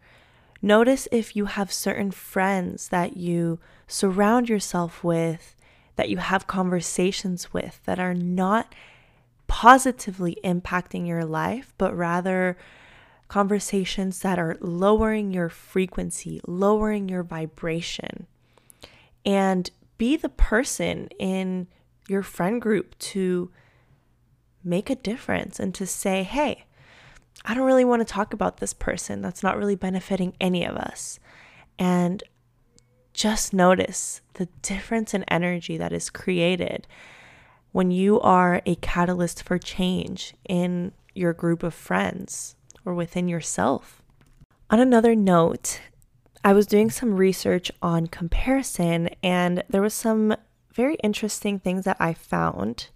Notice 0.62 1.08
if 1.12 1.36
you 1.36 1.46
have 1.46 1.72
certain 1.72 2.12
friends 2.12 2.90
that 2.90 3.16
you 3.16 3.60
surround 3.88 4.50
yourself 4.50 5.04
with, 5.04 5.56
that 5.96 6.10
you 6.10 6.18
have 6.18 6.46
conversations 6.46 7.54
with 7.54 7.80
that 7.86 8.00
are 8.00 8.14
not 8.14 8.76
positively 9.48 10.38
impacting 10.44 11.08
your 11.08 11.24
life, 11.24 11.74
but 11.78 11.96
rather 11.96 12.58
conversations 13.30 14.20
that 14.20 14.38
are 14.38 14.58
lowering 14.60 15.34
your 15.34 15.50
frequency, 15.50 16.42
lowering 16.46 17.08
your 17.08 17.24
vibration. 17.24 18.28
And 19.26 19.70
be 20.00 20.16
the 20.16 20.30
person 20.30 21.10
in 21.20 21.68
your 22.08 22.24
friend 22.24 22.60
group 22.60 22.98
to 22.98 23.52
make 24.64 24.90
a 24.90 24.96
difference 24.96 25.60
and 25.60 25.76
to 25.76 25.86
say, 25.86 26.24
hey, 26.24 26.66
I 27.46 27.54
don't 27.54 27.68
really 27.68 27.86
want 27.86 28.00
to 28.00 28.12
talk 28.12 28.34
about 28.34 28.58
this 28.58 28.74
person. 28.74 29.22
That's 29.22 29.44
not 29.44 29.58
really 29.58 29.76
benefiting 29.76 30.34
any 30.42 30.66
of 30.66 30.76
us. 30.76 31.20
And 31.78 32.24
just 33.14 33.54
notice 33.54 34.22
the 34.34 34.48
difference 34.62 35.14
in 35.14 35.24
energy 35.26 35.78
that 35.78 35.94
is 35.94 36.10
created 36.10 36.88
when 37.72 37.92
you 37.92 38.20
are 38.22 38.62
a 38.66 38.76
catalyst 38.76 39.44
for 39.44 39.58
change 39.58 40.34
in 40.48 40.94
your 41.14 41.34
group 41.34 41.62
of 41.62 41.74
friends 41.74 42.56
or 42.86 42.94
within 42.94 43.28
yourself. 43.28 44.02
On 44.70 44.80
another 44.80 45.16
note, 45.16 45.82
I 46.44 46.54
was 46.54 46.68
doing 46.68 46.90
some 46.90 47.16
research 47.16 47.70
on 47.82 48.08
comparison 48.08 49.10
and 49.22 49.64
there 49.70 49.82
was 49.82 49.94
some 49.94 50.36
very 50.72 50.96
interesting 51.04 51.60
things 51.60 51.84
that 51.84 51.98
I 52.00 52.14
found. 52.14 52.88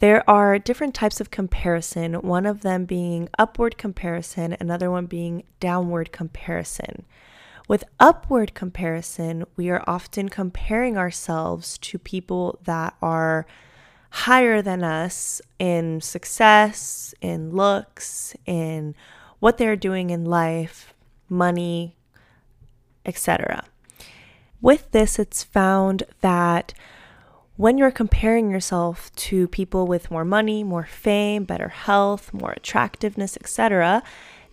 There 0.00 0.28
are 0.28 0.58
different 0.58 0.92
types 0.92 1.20
of 1.20 1.30
comparison, 1.30 2.14
one 2.14 2.44
of 2.44 2.62
them 2.62 2.84
being 2.84 3.28
upward 3.38 3.78
comparison, 3.78 4.56
another 4.58 4.90
one 4.90 5.06
being 5.06 5.44
downward 5.60 6.10
comparison. 6.10 7.06
With 7.68 7.84
upward 8.00 8.54
comparison, 8.54 9.44
we 9.56 9.70
are 9.70 9.82
often 9.86 10.28
comparing 10.28 10.98
ourselves 10.98 11.78
to 11.78 11.98
people 11.98 12.58
that 12.64 12.94
are 13.00 13.46
higher 14.10 14.60
than 14.60 14.82
us 14.82 15.40
in 15.58 16.00
success, 16.00 17.14
in 17.20 17.50
looks, 17.50 18.34
in 18.44 18.94
what 19.38 19.56
they're 19.56 19.76
doing 19.76 20.10
in 20.10 20.24
life, 20.24 20.94
money, 21.28 21.95
etc. 23.06 23.64
With 24.60 24.90
this, 24.90 25.18
it's 25.18 25.44
found 25.44 26.02
that 26.20 26.74
when 27.56 27.78
you're 27.78 27.90
comparing 27.90 28.50
yourself 28.50 29.14
to 29.16 29.48
people 29.48 29.86
with 29.86 30.10
more 30.10 30.24
money, 30.24 30.62
more 30.62 30.84
fame, 30.84 31.44
better 31.44 31.68
health, 31.68 32.34
more 32.34 32.52
attractiveness, 32.52 33.36
etc., 33.40 34.02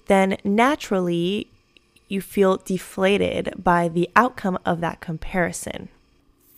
then 0.05 0.37
naturally 0.43 1.47
you 2.07 2.21
feel 2.21 2.57
deflated 2.57 3.53
by 3.57 3.87
the 3.87 4.09
outcome 4.15 4.57
of 4.65 4.79
that 4.81 5.01
comparison. 5.01 5.89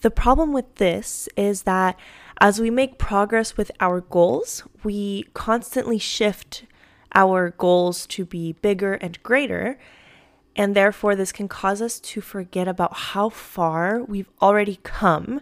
The 0.02 0.12
problem 0.12 0.54
with 0.54 0.76
this 0.76 1.28
is 1.36 1.64
that 1.64 1.98
as 2.40 2.60
we 2.60 2.70
make 2.70 3.00
progress 3.00 3.58
with 3.58 3.72
our 3.80 4.02
goals, 4.02 4.64
we 4.84 5.24
constantly 5.34 5.98
shift 5.98 6.66
our 7.16 7.52
goals 7.52 8.06
to 8.08 8.26
be 8.26 8.54
bigger 8.54 8.96
and 8.96 9.22
greater. 9.24 9.80
And 10.56 10.76
therefore, 10.76 11.16
this 11.16 11.32
can 11.32 11.48
cause 11.48 11.82
us 11.82 12.00
to 12.00 12.22
forget 12.22 12.68
about 12.68 12.94
how 12.94 13.30
far 13.30 14.02
we've 14.04 14.30
already 14.42 14.80
come 14.84 15.42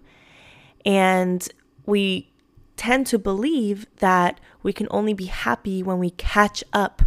and 0.85 1.47
we 1.85 2.31
tend 2.75 3.05
to 3.07 3.19
believe 3.19 3.85
that 3.97 4.39
we 4.63 4.73
can 4.73 4.87
only 4.89 5.13
be 5.13 5.25
happy 5.25 5.83
when 5.83 5.99
we 5.99 6.09
catch 6.11 6.63
up 6.73 7.03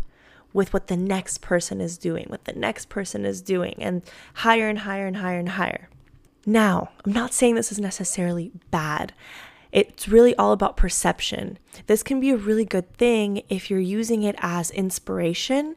with 0.53 0.73
what 0.73 0.87
the 0.87 0.97
next 0.97 1.43
person 1.43 1.81
is 1.81 1.99
doing, 1.99 2.27
what 2.29 2.45
the 2.45 2.53
next 2.53 2.89
person 2.89 3.27
is 3.27 3.43
doing, 3.43 3.75
and 3.79 4.03
higher 4.35 4.69
and 4.69 4.81
higher 4.81 5.07
and 5.07 5.19
higher 5.19 5.39
and 5.39 5.51
higher. 5.51 5.91
Now, 6.47 6.91
I'm 7.05 7.13
not 7.13 7.35
saying 7.35 7.57
this 7.57 7.73
is 7.73 7.81
necessarily 7.81 8.53
bad. 8.71 9.13
It's 9.73 10.09
really 10.09 10.35
all 10.37 10.53
about 10.53 10.77
perception. 10.77 11.59
This 11.87 12.03
can 12.03 12.21
be 12.21 12.31
a 12.31 12.37
really 12.37 12.65
good 12.65 12.97
thing 12.97 13.43
if 13.49 13.69
you're 13.69 13.81
using 13.81 14.23
it 14.23 14.37
as 14.39 14.71
inspiration 14.71 15.77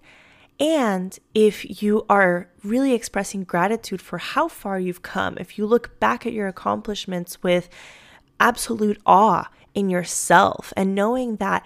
and 0.59 1.17
if 1.33 1.81
you 1.81 2.05
are 2.09 2.49
really 2.63 2.93
expressing 2.93 3.43
gratitude 3.43 4.01
for 4.01 4.17
how 4.17 4.47
far 4.49 4.79
you've 4.79 5.01
come, 5.01 5.37
if 5.39 5.57
you 5.57 5.65
look 5.65 5.99
back 5.99 6.25
at 6.25 6.33
your 6.33 6.47
accomplishments 6.47 7.41
with 7.41 7.69
absolute 8.39 9.01
awe 9.05 9.49
in 9.73 9.89
yourself 9.89 10.73
and 10.75 10.93
knowing 10.93 11.37
that 11.37 11.65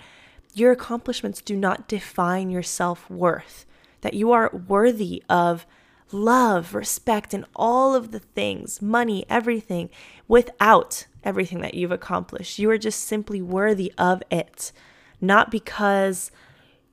your 0.54 0.72
accomplishments 0.72 1.42
do 1.42 1.56
not 1.56 1.88
define 1.88 2.52
your 2.52 2.62
self 2.62 3.10
worth, 3.10 3.66
that 4.02 4.14
you 4.14 4.32
are 4.32 4.52
worthy 4.68 5.24
of 5.28 5.66
love, 6.12 6.76
respect, 6.76 7.34
and 7.34 7.46
all 7.56 7.96
of 7.96 8.12
the 8.12 8.20
things, 8.20 8.80
money, 8.80 9.26
everything, 9.28 9.90
without 10.28 11.08
everything 11.24 11.62
that 11.62 11.74
you've 11.74 11.92
accomplished. 11.92 12.60
You 12.60 12.70
are 12.70 12.78
just 12.78 13.06
simply 13.06 13.42
worthy 13.42 13.92
of 13.98 14.22
it, 14.30 14.72
not 15.20 15.50
because 15.50 16.30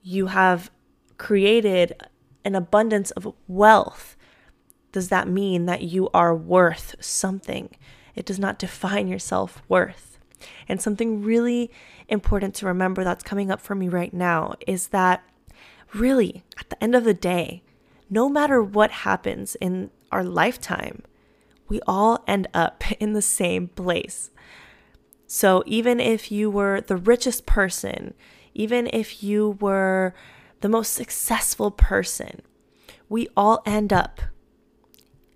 you 0.02 0.28
have 0.28 0.70
created 1.20 1.94
an 2.46 2.54
abundance 2.54 3.10
of 3.10 3.34
wealth, 3.46 4.16
does 4.90 5.10
that 5.10 5.28
mean 5.28 5.66
that 5.66 5.82
you 5.82 6.08
are 6.14 6.34
worth 6.34 6.96
something? 6.98 7.68
It 8.14 8.24
does 8.24 8.38
not 8.38 8.58
define 8.58 9.06
your 9.06 9.18
self 9.18 9.62
worth. 9.68 10.18
And 10.66 10.80
something 10.80 11.22
really 11.22 11.70
important 12.08 12.54
to 12.56 12.66
remember 12.66 13.04
that's 13.04 13.22
coming 13.22 13.50
up 13.50 13.60
for 13.60 13.74
me 13.74 13.86
right 13.86 14.14
now 14.14 14.54
is 14.66 14.88
that 14.88 15.22
really, 15.92 16.42
at 16.58 16.70
the 16.70 16.82
end 16.82 16.94
of 16.94 17.04
the 17.04 17.12
day, 17.12 17.62
no 18.08 18.30
matter 18.30 18.62
what 18.62 18.90
happens 18.90 19.56
in 19.56 19.90
our 20.10 20.24
lifetime, 20.24 21.02
we 21.68 21.80
all 21.86 22.24
end 22.26 22.48
up 22.54 22.82
in 22.98 23.12
the 23.12 23.22
same 23.22 23.68
place. 23.68 24.30
So 25.26 25.62
even 25.66 26.00
if 26.00 26.32
you 26.32 26.50
were 26.50 26.80
the 26.80 26.96
richest 26.96 27.44
person, 27.44 28.14
even 28.54 28.88
if 28.90 29.22
you 29.22 29.58
were 29.60 30.14
the 30.60 30.68
most 30.68 30.92
successful 30.92 31.70
person, 31.70 32.42
we 33.08 33.28
all 33.36 33.62
end 33.66 33.92
up 33.92 34.20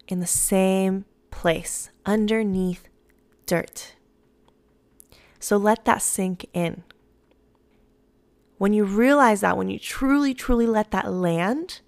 in 0.09 0.21
the 0.21 0.27
same 0.27 1.05
place 1.31 1.91
underneath 2.05 2.89
dirt. 3.47 3.95
So 5.41 5.57
let 5.57 5.85
that 5.85 6.03
sink 6.03 6.47
in. 6.53 6.85
When 8.59 8.73
you 8.73 8.85
realize 8.85 9.41
that, 9.41 9.57
when 9.57 9.69
you 9.69 9.79
truly, 9.79 10.33
truly 10.33 10.67
let 10.67 10.91
that 10.93 11.13
land, 11.13 11.81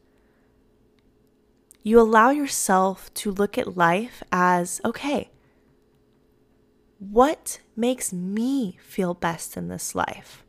you 1.83 2.01
allow 2.01 2.31
yourself 2.31 3.13
to 3.15 3.31
look 3.31 3.57
at 3.57 3.77
life 3.77 4.23
as 4.33 4.81
okay, 4.85 5.31
what 6.99 7.61
makes 7.77 8.13
me 8.13 8.79
feel 8.83 9.15
best 9.15 9.57
in 9.57 9.69
this 9.69 9.95
life? 9.95 10.46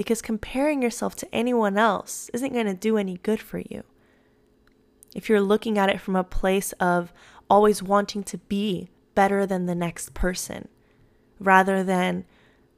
Because 0.00 0.22
comparing 0.22 0.80
yourself 0.80 1.14
to 1.14 1.28
anyone 1.30 1.76
else 1.76 2.30
isn't 2.32 2.54
going 2.54 2.64
to 2.64 2.72
do 2.72 2.96
any 2.96 3.18
good 3.18 3.38
for 3.38 3.58
you. 3.58 3.84
If 5.14 5.28
you're 5.28 5.42
looking 5.42 5.76
at 5.76 5.90
it 5.90 6.00
from 6.00 6.16
a 6.16 6.24
place 6.24 6.72
of 6.80 7.12
always 7.50 7.82
wanting 7.82 8.22
to 8.22 8.38
be 8.38 8.88
better 9.14 9.44
than 9.44 9.66
the 9.66 9.74
next 9.74 10.14
person, 10.14 10.68
rather 11.38 11.84
than 11.84 12.24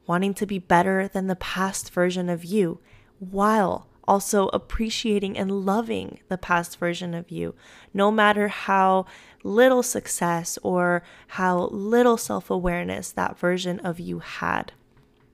wanting 0.04 0.34
to 0.34 0.46
be 0.46 0.58
better 0.58 1.06
than 1.06 1.28
the 1.28 1.36
past 1.36 1.92
version 1.92 2.28
of 2.28 2.44
you, 2.44 2.80
while 3.20 3.86
also 4.08 4.48
appreciating 4.48 5.38
and 5.38 5.64
loving 5.64 6.18
the 6.26 6.36
past 6.36 6.76
version 6.76 7.14
of 7.14 7.30
you, 7.30 7.54
no 7.94 8.10
matter 8.10 8.48
how 8.48 9.06
little 9.44 9.84
success 9.84 10.58
or 10.64 11.04
how 11.28 11.68
little 11.70 12.16
self 12.16 12.50
awareness 12.50 13.12
that 13.12 13.38
version 13.38 13.78
of 13.78 14.00
you 14.00 14.18
had. 14.18 14.72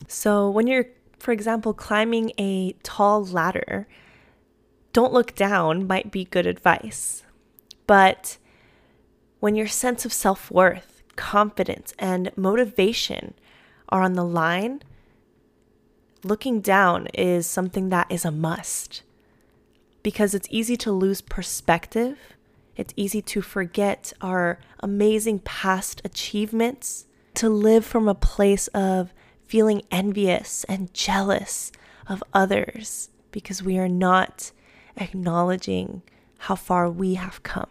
So, 0.06 0.50
when 0.50 0.66
you're 0.66 0.86
for 1.18 1.32
example, 1.32 1.74
climbing 1.74 2.32
a 2.38 2.72
tall 2.82 3.24
ladder, 3.24 3.88
don't 4.92 5.12
look 5.12 5.34
down 5.34 5.86
might 5.86 6.10
be 6.10 6.24
good 6.24 6.46
advice. 6.46 7.22
But 7.86 8.38
when 9.40 9.54
your 9.54 9.66
sense 9.66 10.04
of 10.04 10.12
self 10.12 10.50
worth, 10.50 11.02
confidence, 11.16 11.94
and 11.98 12.30
motivation 12.36 13.34
are 13.88 14.02
on 14.02 14.14
the 14.14 14.24
line, 14.24 14.82
looking 16.24 16.60
down 16.60 17.06
is 17.14 17.46
something 17.46 17.88
that 17.88 18.10
is 18.10 18.24
a 18.24 18.30
must 18.30 19.02
because 20.02 20.34
it's 20.34 20.48
easy 20.50 20.76
to 20.76 20.92
lose 20.92 21.20
perspective. 21.20 22.18
It's 22.76 22.94
easy 22.96 23.20
to 23.22 23.42
forget 23.42 24.12
our 24.20 24.58
amazing 24.80 25.40
past 25.40 26.00
achievements, 26.04 27.06
to 27.34 27.48
live 27.48 27.84
from 27.84 28.08
a 28.08 28.14
place 28.14 28.68
of 28.68 29.12
feeling 29.48 29.82
envious 29.90 30.64
and 30.64 30.92
jealous 30.92 31.72
of 32.06 32.22
others 32.32 33.08
because 33.32 33.62
we 33.62 33.78
are 33.78 33.88
not 33.88 34.52
acknowledging 34.96 36.02
how 36.38 36.54
far 36.54 36.88
we 36.90 37.14
have 37.14 37.42
come. 37.42 37.70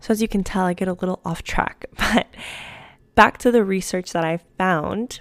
So, 0.00 0.12
as 0.12 0.20
you 0.20 0.28
can 0.28 0.44
tell, 0.44 0.64
I 0.64 0.74
get 0.74 0.88
a 0.88 0.92
little 0.92 1.20
off 1.24 1.42
track, 1.42 1.86
but 1.96 2.26
back 3.14 3.38
to 3.38 3.50
the 3.50 3.64
research 3.64 4.12
that 4.12 4.24
I 4.24 4.40
found. 4.58 5.20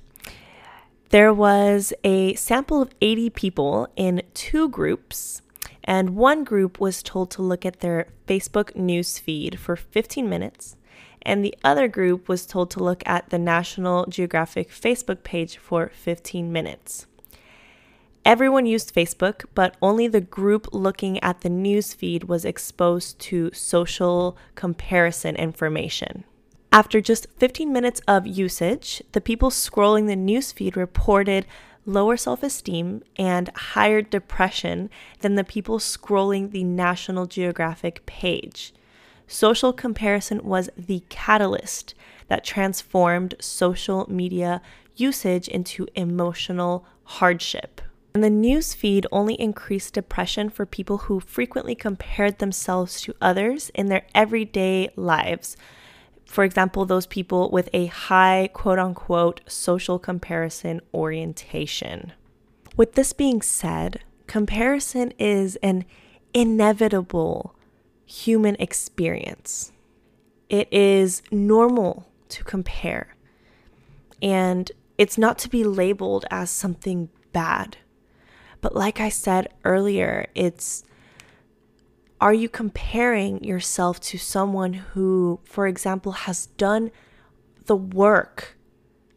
There 1.10 1.34
was 1.34 1.94
a 2.04 2.34
sample 2.34 2.82
of 2.82 2.92
80 3.00 3.30
people 3.30 3.88
in 3.96 4.24
two 4.34 4.68
groups, 4.70 5.42
and 5.84 6.16
one 6.16 6.44
group 6.44 6.80
was 6.80 7.04
told 7.04 7.30
to 7.32 7.42
look 7.44 7.66
at 7.66 7.80
their 7.80 8.08
Facebook 8.28 8.76
news 8.76 9.20
feed 9.20 9.60
for 9.60 9.76
15 9.76 10.28
minutes, 10.28 10.76
and 11.26 11.44
the 11.44 11.56
other 11.64 11.88
group 11.88 12.30
was 12.30 12.46
told 12.46 12.70
to 12.72 12.84
look 12.84 13.04
at 13.06 13.30
the 13.30 13.40
National 13.40 14.06
Geographic 14.06 14.70
Facebook 14.70 15.24
page 15.24 15.58
for 15.58 15.90
15 15.94 16.52
minutes. 16.52 17.08
Everyone 18.24 18.66
used 18.66 18.94
Facebook, 18.94 19.46
but 19.54 19.76
only 19.82 20.08
the 20.08 20.22
group 20.22 20.68
looking 20.72 21.24
at 21.24 21.42
the 21.42 21.50
news 21.50 21.94
feed 21.94 22.24
was 22.24 22.46
exposed 22.46 23.20
to 23.20 23.52
social 23.54 24.38
comparison 24.56 25.36
information. 25.36 26.24
After 26.72 27.02
just 27.02 27.28
15 27.38 27.72
minutes 27.72 28.02
of 28.08 28.26
usage, 28.26 29.02
the 29.12 29.22
people 29.22 29.50
scrolling 29.50 30.08
the 30.08 30.16
news 30.16 30.52
feed 30.52 30.76
reported 30.76 31.46
lower 31.86 32.18
self 32.18 32.42
esteem 32.44 33.04
and 33.16 33.50
higher 33.56 34.02
depression 34.02 34.90
than 35.20 35.36
the 35.36 35.44
people 35.44 35.78
scrolling 35.80 36.52
the 36.52 36.64
National 36.64 37.28
Geographic 37.28 38.06
page. 38.06 38.74
Social 39.28 39.74
comparison 39.74 40.42
was 40.44 40.70
the 40.78 41.04
catalyst 41.10 41.96
that 42.28 42.44
transformed 42.44 43.36
social 43.40 44.06
media 44.10 44.62
usage 44.96 45.48
into 45.48 45.88
emotional 45.96 46.86
hardship. 47.04 47.82
And 48.14 48.24
the 48.24 48.30
news 48.30 48.74
feed 48.74 49.06
only 49.12 49.34
increased 49.36 49.94
depression 49.94 50.50
for 50.50 50.66
people 50.66 51.00
who 51.00 51.20
frequently 51.20 51.76
compared 51.76 52.40
themselves 52.40 53.02
to 53.02 53.16
others 53.22 53.72
in 53.74 53.88
their 53.88 54.06
everyday 54.16 54.90
lives. 54.96 55.58
For 56.26 56.44
example, 56.44 56.86
those 56.86 57.08
people 57.08 57.52
with 57.52 57.70
a 57.74 57.88
high 57.88 58.50
quote 58.54 58.80
unquote 58.80 59.42
social 59.48 60.00
comparison 60.00 60.82
orientation. 60.94 62.14
With 62.78 62.94
this 62.94 63.14
being 63.14 63.42
said, 63.42 64.02
comparison 64.28 65.12
is 65.20 65.56
an 65.58 65.86
inevitable 66.34 67.55
human 68.06 68.56
experience. 68.60 69.72
It 70.50 70.72
is 70.72 71.22
normal 71.32 72.08
to 72.30 72.44
compare. 72.44 73.16
And 74.22 74.72
it's 74.98 75.18
not 75.18 75.38
to 75.40 75.50
be 75.50 75.64
labeled 75.64 76.26
as 76.32 76.50
something 76.50 77.10
bad. 77.34 77.78
But 78.62 78.76
like 78.76 79.00
I 79.00 79.10
said 79.10 79.50
earlier, 79.64 80.28
it's 80.36 80.84
are 82.22 82.34
you 82.34 82.48
comparing 82.48 83.44
yourself 83.44 84.00
to 84.00 84.18
someone 84.18 84.74
who, 84.74 85.40
for 85.44 85.68
example, 85.68 86.14
has 86.14 86.48
done 86.58 86.92
the 87.66 87.76
work 87.76 88.58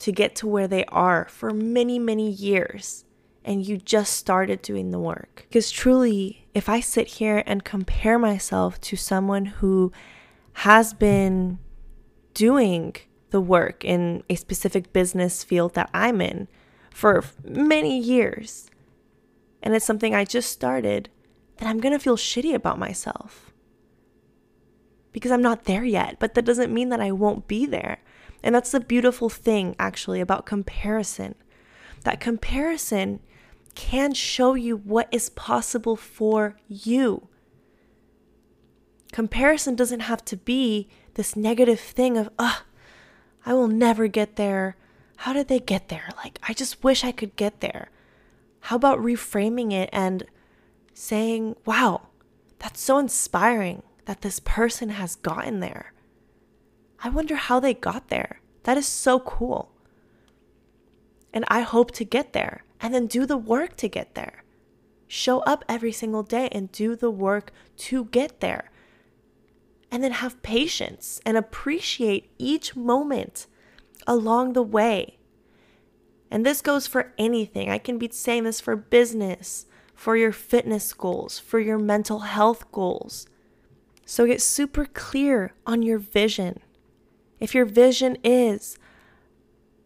to 0.00 0.12
get 0.12 0.34
to 0.36 0.46
where 0.46 0.66
they 0.66 0.84
are 0.86 1.26
for 1.30 1.50
many, 1.52 1.98
many 1.98 2.28
years? 2.28 3.04
And 3.48 3.66
you 3.66 3.78
just 3.78 4.12
started 4.12 4.60
doing 4.60 4.90
the 4.90 4.98
work. 4.98 5.46
Because 5.48 5.70
truly, 5.70 6.46
if 6.52 6.68
I 6.68 6.80
sit 6.80 7.06
here 7.06 7.42
and 7.46 7.64
compare 7.64 8.18
myself 8.18 8.78
to 8.82 8.94
someone 8.94 9.46
who 9.46 9.90
has 10.52 10.92
been 10.92 11.58
doing 12.34 12.94
the 13.30 13.40
work 13.40 13.86
in 13.86 14.22
a 14.28 14.34
specific 14.34 14.92
business 14.92 15.42
field 15.44 15.72
that 15.74 15.88
I'm 15.94 16.20
in 16.20 16.46
for 16.90 17.24
many 17.42 17.98
years, 17.98 18.68
and 19.62 19.74
it's 19.74 19.86
something 19.86 20.14
I 20.14 20.26
just 20.26 20.52
started, 20.52 21.08
then 21.56 21.70
I'm 21.70 21.80
gonna 21.80 21.98
feel 21.98 22.18
shitty 22.18 22.52
about 22.52 22.78
myself. 22.78 23.50
Because 25.10 25.30
I'm 25.30 25.40
not 25.40 25.64
there 25.64 25.84
yet, 25.84 26.18
but 26.18 26.34
that 26.34 26.44
doesn't 26.44 26.74
mean 26.74 26.90
that 26.90 27.00
I 27.00 27.12
won't 27.12 27.48
be 27.48 27.64
there. 27.64 28.02
And 28.42 28.54
that's 28.54 28.72
the 28.72 28.80
beautiful 28.80 29.30
thing, 29.30 29.74
actually, 29.78 30.20
about 30.20 30.44
comparison. 30.44 31.34
That 32.04 32.20
comparison 32.20 33.20
can 33.78 34.12
show 34.12 34.54
you 34.54 34.76
what 34.76 35.06
is 35.12 35.30
possible 35.30 35.94
for 35.94 36.56
you. 36.66 37.28
Comparison 39.12 39.76
doesn't 39.76 40.00
have 40.00 40.24
to 40.24 40.36
be 40.36 40.88
this 41.14 41.36
negative 41.36 41.78
thing 41.78 42.18
of, 42.18 42.28
ugh, 42.40 42.62
I 43.46 43.54
will 43.54 43.68
never 43.68 44.08
get 44.08 44.34
there. 44.34 44.76
How 45.18 45.32
did 45.32 45.46
they 45.46 45.60
get 45.60 45.90
there? 45.90 46.08
Like, 46.16 46.40
I 46.42 46.54
just 46.54 46.82
wish 46.82 47.04
I 47.04 47.12
could 47.12 47.36
get 47.36 47.60
there. 47.60 47.90
How 48.62 48.74
about 48.74 48.98
reframing 48.98 49.72
it 49.72 49.90
and 49.92 50.24
saying, 50.92 51.54
wow, 51.64 52.08
that's 52.58 52.80
so 52.80 52.98
inspiring 52.98 53.84
that 54.06 54.22
this 54.22 54.40
person 54.40 54.88
has 54.88 55.14
gotten 55.14 55.60
there. 55.60 55.92
I 57.04 57.10
wonder 57.10 57.36
how 57.36 57.60
they 57.60 57.74
got 57.74 58.08
there. 58.08 58.40
That 58.64 58.76
is 58.76 58.88
so 58.88 59.20
cool. 59.20 59.70
And 61.32 61.44
I 61.46 61.60
hope 61.60 61.92
to 61.92 62.04
get 62.04 62.32
there 62.32 62.64
and 62.80 62.94
then 62.94 63.06
do 63.06 63.26
the 63.26 63.36
work 63.36 63.76
to 63.76 63.88
get 63.88 64.14
there. 64.14 64.44
Show 65.06 65.40
up 65.40 65.64
every 65.68 65.92
single 65.92 66.22
day 66.22 66.48
and 66.52 66.70
do 66.70 66.94
the 66.94 67.10
work 67.10 67.50
to 67.78 68.04
get 68.06 68.40
there. 68.40 68.70
And 69.90 70.04
then 70.04 70.12
have 70.12 70.42
patience 70.42 71.20
and 71.24 71.36
appreciate 71.36 72.30
each 72.38 72.76
moment 72.76 73.46
along 74.06 74.52
the 74.52 74.62
way. 74.62 75.18
And 76.30 76.44
this 76.44 76.60
goes 76.60 76.86
for 76.86 77.14
anything. 77.16 77.70
I 77.70 77.78
can 77.78 77.98
be 77.98 78.10
saying 78.10 78.44
this 78.44 78.60
for 78.60 78.76
business, 78.76 79.66
for 79.94 80.14
your 80.16 80.32
fitness 80.32 80.92
goals, 80.92 81.38
for 81.38 81.58
your 81.58 81.78
mental 81.78 82.20
health 82.20 82.70
goals. 82.70 83.26
So 84.04 84.26
get 84.26 84.42
super 84.42 84.84
clear 84.84 85.54
on 85.66 85.82
your 85.82 85.98
vision. 85.98 86.60
If 87.40 87.54
your 87.54 87.64
vision 87.64 88.18
is, 88.22 88.78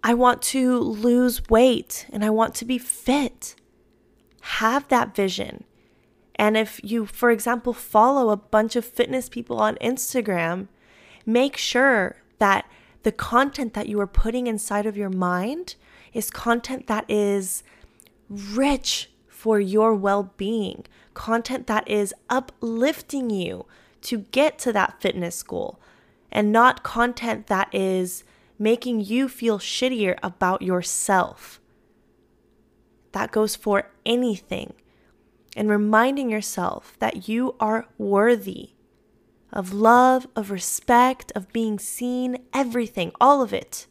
I 0.05 0.15
want 0.15 0.43
to 0.43 0.79
lose 0.79 1.49
weight 1.49 2.07
and 2.13 2.25
I 2.25 2.31
want 2.31 2.55
to 2.57 2.65
be 2.65 2.79
fit. 2.79 3.55
Have 4.41 4.89
that 4.89 5.15
vision. 5.15 5.65
And 6.35 6.57
if 6.57 6.81
you, 6.83 7.07
for 7.07 7.31
example, 7.31 7.73
follow 7.73 8.31
a 8.31 8.37
bunch 8.37 8.75
of 8.75 8.85
fitness 8.85 9.29
people 9.29 9.59
on 9.59 9.77
Instagram, 9.77 10.69
make 11.25 11.57
sure 11.57 12.17
that 12.39 12.69
the 13.03 13.13
content 13.13 13.75
that 13.75 13.89
you 13.89 14.01
are 14.01 14.07
putting 14.07 14.47
inside 14.47 14.87
of 14.87 14.97
your 14.97 15.11
mind 15.11 15.77
is 16.13 16.31
content 16.31 16.87
that 16.89 17.05
is 17.09 17.63
rich 18.29 19.11
for 19.29 19.61
your 19.61 19.95
well 19.95 20.33
being, 20.37 20.85
content 21.15 21.67
that 21.67 21.89
is 21.89 22.15
uplifting 22.31 23.31
you 23.31 23.67
to 24.03 24.19
get 24.19 24.59
to 24.59 24.73
that 24.73 25.01
fitness 25.01 25.43
goal, 25.43 25.79
and 26.31 26.51
not 26.51 26.83
content 26.83 27.47
that 27.47 27.69
is 27.73 28.25
making 28.63 29.01
you 29.01 29.29
feel 29.29 29.59
shittier 29.59 30.19
about 30.23 30.63
yourself. 30.63 31.61
That 33.13 33.33
goes 33.33 33.57
for 33.57 33.91
anything. 34.07 34.75
And 35.55 35.69
reminding 35.69 36.31
yourself 36.31 36.97
that 36.99 37.29
you 37.29 37.57
are 37.61 37.89
worthy 37.99 38.71
of 39.53 39.75
love, 39.75 40.27
of 40.35 40.51
respect, 40.51 41.31
of 41.35 41.53
being 41.53 41.79
seen, 41.79 42.39
everything, 42.55 43.13
all 43.21 43.43
of 43.43 43.53
it. 43.53 43.87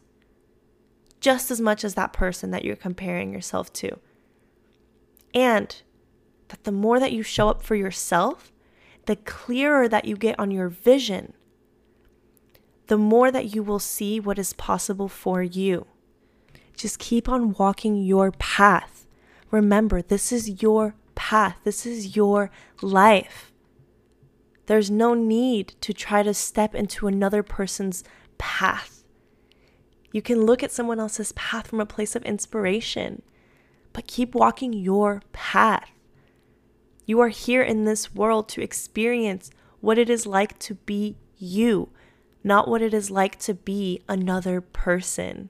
Just 1.20 1.52
as 1.52 1.62
much 1.62 1.84
as 1.84 1.94
that 1.94 2.14
person 2.14 2.50
that 2.50 2.66
you're 2.66 2.76
comparing 2.76 3.32
yourself 3.32 3.72
to. 3.74 4.00
And 5.36 5.82
that 6.48 6.64
the 6.64 6.72
more 6.72 7.00
that 7.00 7.12
you 7.12 7.22
show 7.22 7.48
up 7.48 7.62
for 7.62 7.76
yourself, 7.76 8.52
the 9.06 9.18
clearer 9.18 9.88
that 9.88 10.06
you 10.06 10.16
get 10.16 10.40
on 10.40 10.50
your 10.50 10.68
vision 10.68 11.34
the 12.91 12.97
more 12.97 13.32
that 13.32 13.56
you 13.56 13.63
will 13.63 13.80
see 13.80 14.19
what 14.19 14.38
is 14.38 14.51
possible 14.51 15.08
for 15.08 15.41
you. 15.41 15.88
Just 16.75 16.99
keep 16.99 17.30
on 17.30 17.54
walking 17.54 17.95
your 17.95 18.34
path. 18.34 19.08
Remember, 19.49 20.01
this 20.01 20.34
is 20.34 20.62
your 20.62 20.95
path, 21.15 21.56
this 21.63 21.86
is 21.86 22.17
your 22.17 22.51
life. 22.82 23.54
There's 24.65 24.91
no 24.91 25.13
need 25.13 25.69
to 25.80 25.93
try 25.93 26.21
to 26.21 26.34
step 26.34 26.75
into 26.75 27.08
another 27.08 27.43
person's 27.43 28.04
path. 28.38 29.06
You 30.12 30.21
can 30.21 30.45
look 30.45 30.62
at 30.62 30.73
someone 30.73 30.99
else's 30.99 31.32
path 31.32 31.67
from 31.67 31.80
a 31.80 31.86
place 31.86 32.13
of 32.13 32.23
inspiration, 32.23 33.21
but 33.93 34.06
keep 34.06 34.36
walking 34.36 34.73
your 34.73 35.21
path. 35.32 35.91
You 37.06 37.21
are 37.21 37.30
here 37.30 37.63
in 37.63 37.86
this 37.86 38.13
world 38.13 38.49
to 38.49 38.62
experience 38.62 39.49
what 39.80 39.97
it 39.97 40.10
is 40.10 40.27
like 40.27 40.60
to 40.60 40.75
be 40.75 41.15
you, 41.38 41.88
not 42.43 42.67
what 42.67 42.82
it 42.82 42.93
is 42.93 43.12
like 43.12 43.38
to 43.39 43.54
be 43.54 44.01
another 44.10 44.62
person. 44.62 45.49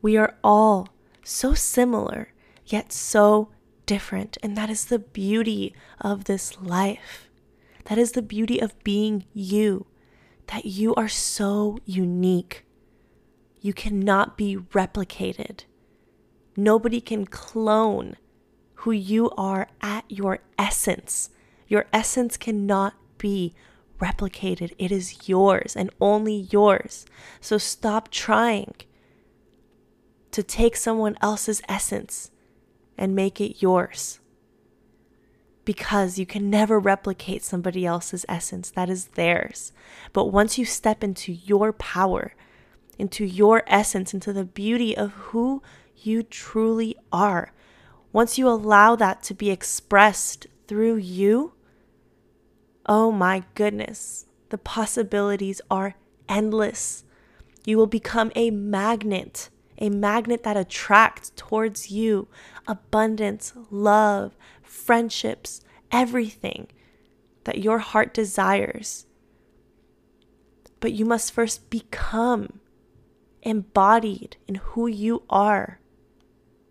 We 0.00 0.16
are 0.16 0.36
all 0.42 0.88
so 1.22 1.54
similar, 1.54 2.32
yet 2.64 2.92
so 2.92 3.50
different. 3.86 4.38
And 4.42 4.56
that 4.56 4.70
is 4.70 4.86
the 4.86 4.98
beauty 4.98 5.74
of 6.00 6.24
this 6.24 6.60
life. 6.60 7.28
That 7.86 7.98
is 7.98 8.12
the 8.12 8.22
beauty 8.22 8.60
of 8.60 8.82
being 8.84 9.24
you, 9.32 9.86
that 10.48 10.64
you 10.64 10.94
are 10.94 11.08
so 11.08 11.78
unique. 11.84 12.64
You 13.60 13.72
cannot 13.72 14.36
be 14.36 14.56
replicated. 14.56 15.64
Nobody 16.56 17.00
can 17.00 17.26
clone 17.26 18.16
who 18.74 18.92
you 18.92 19.30
are 19.36 19.68
at 19.80 20.04
your 20.08 20.40
essence. 20.58 21.30
Your 21.66 21.86
essence 21.92 22.36
cannot 22.36 22.94
be 23.18 23.54
replicated. 23.98 24.72
It 24.78 24.90
is 24.92 25.28
yours 25.28 25.74
and 25.76 25.90
only 26.00 26.48
yours. 26.50 27.06
So 27.40 27.58
stop 27.58 28.10
trying 28.10 28.74
to 30.30 30.42
take 30.42 30.76
someone 30.76 31.16
else's 31.20 31.62
essence 31.68 32.30
and 32.96 33.14
make 33.14 33.40
it 33.40 33.62
yours. 33.62 34.20
Because 35.64 36.18
you 36.18 36.26
can 36.26 36.48
never 36.48 36.78
replicate 36.78 37.42
somebody 37.42 37.84
else's 37.84 38.24
essence, 38.28 38.70
that 38.70 38.88
is 38.88 39.08
theirs. 39.08 39.72
But 40.12 40.26
once 40.26 40.58
you 40.58 40.64
step 40.64 41.04
into 41.04 41.32
your 41.32 41.72
power, 41.72 42.34
into 42.98 43.24
your 43.24 43.62
essence, 43.66 44.14
into 44.14 44.32
the 44.32 44.44
beauty 44.44 44.96
of 44.96 45.12
who 45.12 45.62
you 45.96 46.22
truly 46.22 46.96
are, 47.12 47.52
once 48.12 48.38
you 48.38 48.48
allow 48.48 48.96
that 48.96 49.22
to 49.24 49.34
be 49.34 49.50
expressed 49.50 50.46
through 50.66 50.96
you, 50.96 51.52
Oh 52.90 53.12
my 53.12 53.42
goodness, 53.54 54.24
the 54.48 54.56
possibilities 54.56 55.60
are 55.70 55.94
endless. 56.26 57.04
You 57.66 57.76
will 57.76 57.86
become 57.86 58.32
a 58.34 58.50
magnet, 58.50 59.50
a 59.76 59.90
magnet 59.90 60.42
that 60.44 60.56
attracts 60.56 61.30
towards 61.36 61.90
you 61.90 62.28
abundance, 62.66 63.52
love, 63.70 64.38
friendships, 64.62 65.60
everything 65.92 66.68
that 67.44 67.58
your 67.58 67.78
heart 67.78 68.14
desires. 68.14 69.04
But 70.80 70.92
you 70.92 71.04
must 71.04 71.32
first 71.32 71.68
become 71.68 72.60
embodied 73.42 74.38
in 74.46 74.54
who 74.54 74.86
you 74.86 75.24
are 75.28 75.78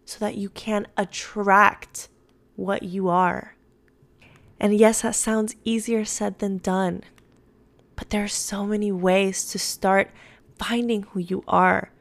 so 0.03 0.17
that 0.19 0.35
you 0.35 0.49
can 0.49 0.87
attract 0.97 2.09
what 2.55 2.81
you 2.81 3.07
are. 3.07 3.56
And 4.59 4.75
yes, 4.75 5.01
that 5.01 5.15
sounds 5.15 5.55
easier 5.63 6.03
said 6.05 6.39
than 6.39 6.57
done. 6.57 7.03
But 7.95 8.09
there 8.09 8.23
are 8.23 8.29
so 8.29 8.65
many 8.65 8.91
ways 8.91 9.47
to 9.51 9.59
start 9.59 10.11
finding 10.57 11.03
who 11.03 11.19
you 11.19 11.43
are. 11.47 11.91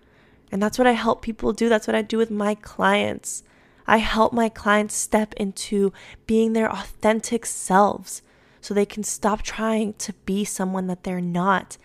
And 0.51 0.63
that's 0.63 0.79
what 0.79 0.87
I 0.87 0.93
help 0.93 1.23
people 1.23 1.53
do. 1.53 1.69
That's 1.69 1.87
what 1.87 1.97
I 1.97 2.03
do 2.03 2.19
with 2.19 2.31
my 2.31 2.55
clients. 2.55 3.43
I 3.87 3.99
help 3.99 4.33
my 4.33 4.49
clients 4.49 4.95
step 4.95 5.35
into 5.35 5.93
being 6.27 6.53
their 6.53 6.71
authentic 6.71 7.47
selves 7.47 8.23
so 8.61 8.75
they 8.75 8.87
can 8.87 9.05
stop 9.05 9.43
trying 9.43 9.93
to 9.95 10.13
be 10.25 10.45
someone 10.45 10.89
that 10.89 11.05
they're 11.05 11.21
not, 11.21 11.77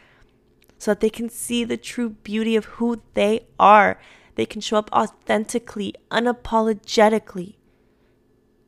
so 0.80 0.92
that 0.92 1.00
they 1.00 1.12
can 1.12 1.30
see 1.30 1.64
the 1.64 1.78
true 1.78 2.10
beauty 2.10 2.56
of 2.56 2.66
who 2.66 3.02
they 3.14 3.46
are. 3.60 4.00
They 4.34 4.48
can 4.48 4.62
show 4.62 4.78
up 4.78 4.90
authentically, 4.92 5.94
unapologetically. 6.10 7.56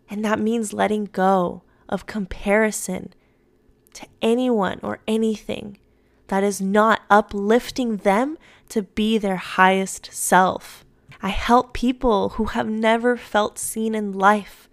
And 0.09 0.23
that 0.23 0.39
means 0.39 0.73
letting 0.73 1.05
go 1.05 1.63
of 1.89 2.05
comparison 2.05 3.13
to 3.93 4.07
anyone 4.21 4.79
or 4.81 4.99
anything 5.07 5.77
that 6.27 6.43
is 6.43 6.61
not 6.61 7.01
uplifting 7.09 7.97
them 7.97 8.37
to 8.69 8.81
be 8.81 9.17
their 9.17 9.37
highest 9.37 10.11
self. 10.11 10.83
I 11.21 11.29
help 11.29 11.73
people 11.73 12.29
who 12.29 12.45
have 12.45 12.67
never 12.67 13.15
felt 13.17 13.59
seen 13.59 13.95
in 13.95 14.11
life 14.11 14.67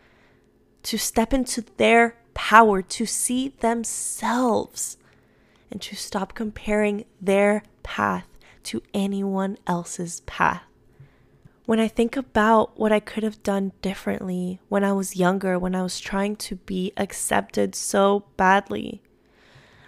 to 0.84 0.96
step 0.96 1.32
into 1.32 1.64
their 1.76 2.16
power, 2.34 2.80
to 2.82 3.06
see 3.06 3.48
themselves, 3.61 4.96
and 5.70 5.80
to 5.82 5.94
stop 5.94 6.34
comparing 6.34 7.04
their 7.20 7.62
path 7.82 8.26
to 8.64 8.82
anyone 8.94 9.58
else's 9.66 10.20
path. 10.20 10.62
When 11.70 11.78
I 11.78 11.86
think 11.86 12.16
about 12.16 12.76
what 12.80 12.90
I 12.90 12.98
could 12.98 13.22
have 13.22 13.44
done 13.44 13.70
differently 13.80 14.58
when 14.68 14.82
I 14.82 14.92
was 14.92 15.14
younger, 15.14 15.56
when 15.56 15.76
I 15.76 15.84
was 15.84 16.00
trying 16.00 16.34
to 16.34 16.56
be 16.56 16.92
accepted 16.96 17.76
so 17.76 18.24
badly, 18.36 19.04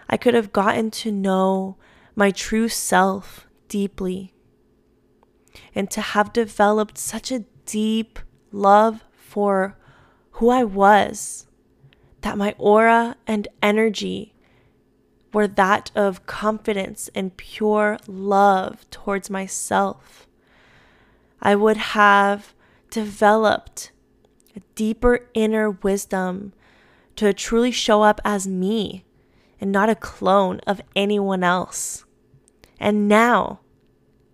I 0.08 0.16
could 0.16 0.34
have 0.34 0.52
gotten 0.52 0.92
to 0.92 1.10
know 1.10 1.76
my 2.14 2.30
true 2.30 2.68
self 2.68 3.48
deeply 3.66 4.32
and 5.74 5.90
to 5.90 6.00
have 6.00 6.32
developed 6.32 6.98
such 6.98 7.32
a 7.32 7.46
deep 7.66 8.20
love 8.52 9.02
for 9.16 9.76
who 10.38 10.50
I 10.50 10.62
was 10.62 11.48
that 12.20 12.38
my 12.38 12.54
aura 12.58 13.16
and 13.26 13.48
energy 13.60 14.36
were 15.32 15.48
that 15.48 15.90
of 15.96 16.26
confidence 16.26 17.10
and 17.12 17.36
pure 17.36 17.98
love 18.06 18.88
towards 18.90 19.28
myself. 19.28 20.28
I 21.42 21.56
would 21.56 21.76
have 21.76 22.54
developed 22.90 23.90
a 24.54 24.60
deeper 24.76 25.28
inner 25.34 25.70
wisdom 25.70 26.52
to 27.16 27.32
truly 27.32 27.72
show 27.72 28.02
up 28.02 28.20
as 28.24 28.46
me 28.46 29.04
and 29.60 29.72
not 29.72 29.90
a 29.90 29.96
clone 29.96 30.60
of 30.66 30.80
anyone 30.94 31.42
else. 31.42 32.04
And 32.78 33.08
now, 33.08 33.60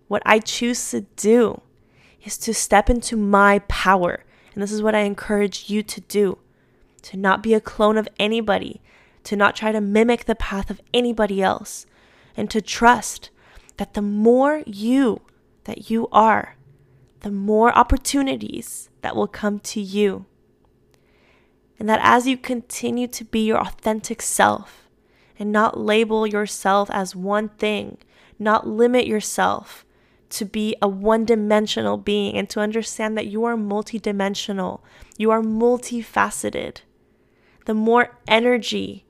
what 0.07 0.21
I 0.25 0.39
choose 0.39 0.91
to 0.91 1.01
do 1.01 1.61
is 2.23 2.37
to 2.39 2.53
step 2.53 2.89
into 2.89 3.17
my 3.17 3.59
power. 3.67 4.23
And 4.53 4.61
this 4.61 4.71
is 4.71 4.83
what 4.83 4.95
I 4.95 4.99
encourage 4.99 5.69
you 5.69 5.81
to 5.83 6.01
do 6.01 6.37
to 7.01 7.15
not 7.15 7.41
be 7.41 7.53
a 7.53 7.61
clone 7.61 7.97
of 7.97 8.09
anybody, 8.19 8.81
to 9.23 9.35
not 9.35 9.55
try 9.55 9.71
to 9.71 9.79
mimic 9.79 10.25
the 10.25 10.35
path 10.35 10.69
of 10.69 10.81
anybody 10.93 11.41
else, 11.41 11.85
and 12.35 12.49
to 12.51 12.61
trust 12.61 13.29
that 13.77 13.93
the 13.93 14.01
more 14.01 14.63
you 14.65 15.21
that 15.63 15.89
you 15.89 16.09
are, 16.11 16.55
the 17.21 17.31
more 17.31 17.75
opportunities 17.77 18.89
that 19.01 19.15
will 19.15 19.27
come 19.27 19.59
to 19.59 19.81
you. 19.81 20.25
And 21.77 21.87
that 21.87 21.99
as 22.03 22.27
you 22.27 22.37
continue 22.37 23.07
to 23.07 23.23
be 23.23 23.45
your 23.45 23.59
authentic 23.59 24.21
self 24.21 24.89
and 25.37 25.51
not 25.51 25.79
label 25.79 26.27
yourself 26.27 26.89
as 26.91 27.15
one 27.15 27.49
thing, 27.49 27.97
not 28.37 28.67
limit 28.67 29.07
yourself 29.07 29.85
to 30.29 30.45
be 30.45 30.75
a 30.81 30.87
one 30.87 31.25
dimensional 31.25 31.97
being 31.97 32.35
and 32.35 32.49
to 32.49 32.59
understand 32.59 33.17
that 33.17 33.27
you 33.27 33.43
are 33.45 33.55
multidimensional, 33.55 34.81
you 35.17 35.31
are 35.31 35.41
multifaceted, 35.41 36.81
the 37.65 37.73
more 37.73 38.17
energy 38.27 39.05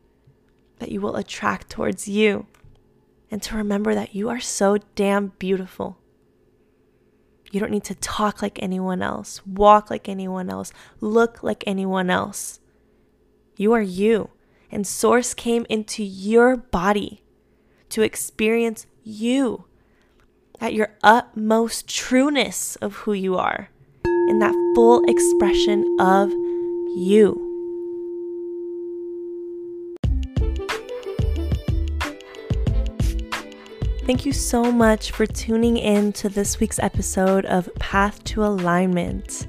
that 0.79 0.91
you 0.91 1.01
will 1.01 1.15
attract 1.15 1.69
towards 1.69 2.07
you. 2.07 2.47
And 3.31 3.43
to 3.43 3.57
remember 3.57 3.93
that 3.93 4.15
you 4.15 4.29
are 4.29 4.39
so 4.39 4.77
damn 4.95 5.33
beautiful. 5.39 5.97
You 7.51 7.59
don't 7.59 7.71
need 7.71 7.83
to 7.85 7.95
talk 7.95 8.41
like 8.41 8.61
anyone 8.61 9.01
else, 9.01 9.45
walk 9.45 9.89
like 9.89 10.07
anyone 10.07 10.49
else, 10.49 10.71
look 11.01 11.41
like 11.41 11.63
anyone 11.65 12.09
else. 12.09 12.59
You 13.57 13.73
are 13.73 13.81
you, 13.81 14.29
and 14.71 14.85
Source 14.85 15.33
came 15.33 15.65
into 15.69 16.03
your 16.03 16.55
body 16.55 17.23
to 17.89 18.03
experience 18.03 18.85
you 19.03 19.65
at 20.61 20.73
your 20.73 20.95
utmost 21.01 21.87
trueness 21.87 22.75
of 22.77 22.95
who 22.97 23.13
you 23.13 23.35
are, 23.35 23.69
in 24.05 24.39
that 24.39 24.53
full 24.75 25.03
expression 25.09 25.97
of 25.99 26.29
you. 26.29 27.48
Thank 34.09 34.25
you 34.25 34.33
so 34.33 34.71
much 34.71 35.11
for 35.11 35.27
tuning 35.27 35.77
in 35.77 36.13
to 36.13 36.29
this 36.29 36.59
week's 36.59 36.79
episode 36.79 37.45
of 37.45 37.69
Path 37.75 38.23
to 38.23 38.43
Alignment. 38.43 39.45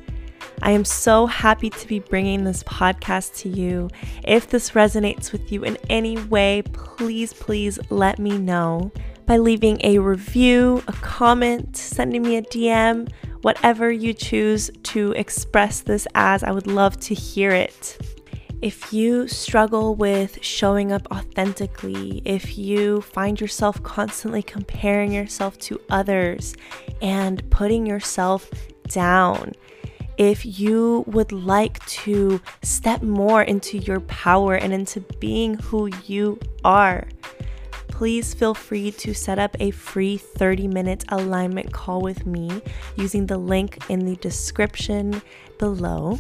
I 0.61 0.73
am 0.73 0.85
so 0.85 1.25
happy 1.25 1.71
to 1.71 1.89
be 1.89 2.01
bringing 2.01 2.45
this 2.45 2.63
podcast 2.65 3.39
to 3.39 3.49
you. 3.49 3.89
If 4.23 4.51
this 4.51 4.73
resonates 4.73 5.33
with 5.33 5.51
you 5.51 5.65
in 5.65 5.79
any 5.89 6.19
way, 6.25 6.63
please, 6.75 7.33
please 7.33 7.79
let 7.89 8.19
me 8.19 8.37
know 8.37 8.93
by 9.25 9.39
leaving 9.39 9.81
a 9.83 9.99
review, 9.99 10.85
a 10.89 10.93
comment, 10.93 11.75
sending 11.75 12.21
me 12.21 12.37
a 12.37 12.43
DM, 12.43 13.11
whatever 13.41 13.91
you 13.91 14.13
choose 14.13 14.71
to 14.83 15.13
express 15.13 15.81
this 15.81 16.07
as. 16.15 16.45
I 16.45 16.51
would 16.51 16.67
love 16.67 17.01
to 17.01 17.15
hear 17.15 17.53
it. 17.53 17.97
If 18.63 18.93
you 18.93 19.27
struggle 19.27 19.95
with 19.95 20.45
showing 20.45 20.93
up 20.93 21.07
authentically, 21.11 22.21
if 22.27 22.59
you 22.59 23.01
find 23.01 23.41
yourself 23.41 23.83
constantly 23.83 24.43
comparing 24.43 25.13
yourself 25.13 25.59
to 25.61 25.81
others 25.89 26.55
and 27.01 27.49
putting 27.49 27.87
yourself 27.87 28.51
down, 28.87 29.53
if 30.19 30.45
you 30.45 31.05
would 31.07 31.33
like 31.33 31.83
to 31.87 32.39
step 32.63 33.01
more 33.01 33.43
into 33.43 33.79
your 33.79 34.01
power 34.01 34.57
and 34.57 34.75
into 34.75 35.01
being 35.21 35.55
who 35.55 35.89
you 36.05 36.39
are, 36.63 37.09
please 37.89 38.35
feel 38.35 38.53
free 38.53 38.91
to 38.91 39.15
set 39.15 39.39
up 39.39 39.57
a 39.59 39.71
free 39.71 40.19
30 40.19 40.69
minute 40.69 41.05
alignment 41.09 41.73
call 41.73 42.03
with 42.03 42.27
me 42.27 42.61
using 42.97 43.25
the 43.25 43.39
link 43.39 43.79
in 43.89 44.01
the 44.01 44.17
description 44.17 45.23
below 45.57 46.19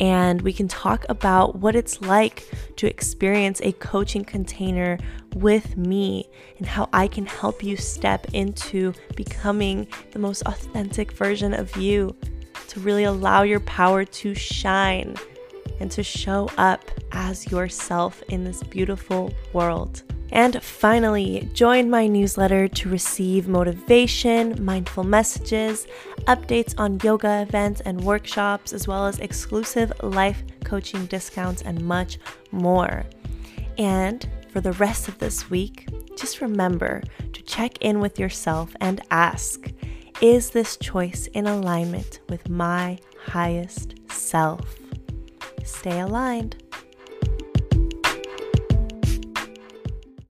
and 0.00 0.42
we 0.42 0.52
can 0.52 0.68
talk 0.68 1.04
about 1.08 1.56
what 1.56 1.74
it's 1.74 2.00
like 2.00 2.48
to 2.76 2.86
experience 2.86 3.60
a 3.62 3.72
coaching 3.72 4.24
container 4.24 4.98
with 5.34 5.76
me 5.76 6.28
and 6.58 6.66
how 6.66 6.88
I 6.92 7.08
can 7.08 7.26
help 7.26 7.62
you 7.62 7.76
step 7.76 8.26
into 8.32 8.92
becoming 9.14 9.86
the 10.12 10.18
most 10.18 10.42
authentic 10.46 11.12
version 11.12 11.54
of 11.54 11.76
you 11.76 12.14
to 12.68 12.80
really 12.80 13.04
allow 13.04 13.42
your 13.42 13.60
power 13.60 14.04
to 14.04 14.34
shine 14.34 15.16
and 15.80 15.90
to 15.90 16.02
show 16.02 16.48
up 16.56 16.90
as 17.12 17.50
yourself 17.50 18.22
in 18.28 18.44
this 18.44 18.62
beautiful 18.62 19.32
world. 19.52 20.02
And 20.32 20.62
finally, 20.62 21.48
join 21.52 21.88
my 21.88 22.06
newsletter 22.06 22.68
to 22.68 22.88
receive 22.88 23.48
motivation, 23.48 24.62
mindful 24.64 25.04
messages, 25.04 25.86
updates 26.26 26.74
on 26.78 27.00
yoga 27.02 27.42
events 27.42 27.80
and 27.82 28.00
workshops, 28.00 28.72
as 28.72 28.88
well 28.88 29.06
as 29.06 29.20
exclusive 29.20 29.92
life 30.02 30.42
coaching 30.64 31.06
discounts 31.06 31.62
and 31.62 31.84
much 31.84 32.18
more. 32.50 33.04
And 33.78 34.28
for 34.50 34.60
the 34.60 34.72
rest 34.72 35.08
of 35.08 35.18
this 35.18 35.48
week, 35.48 35.88
just 36.16 36.40
remember 36.40 37.02
to 37.32 37.42
check 37.42 37.78
in 37.82 38.00
with 38.00 38.18
yourself 38.18 38.74
and 38.80 39.02
ask 39.10 39.70
Is 40.20 40.50
this 40.50 40.76
choice 40.76 41.28
in 41.28 41.46
alignment 41.46 42.20
with 42.28 42.48
my 42.48 42.98
highest 43.26 43.94
self? 44.10 44.76
Stay 45.62 46.00
aligned. 46.00 46.65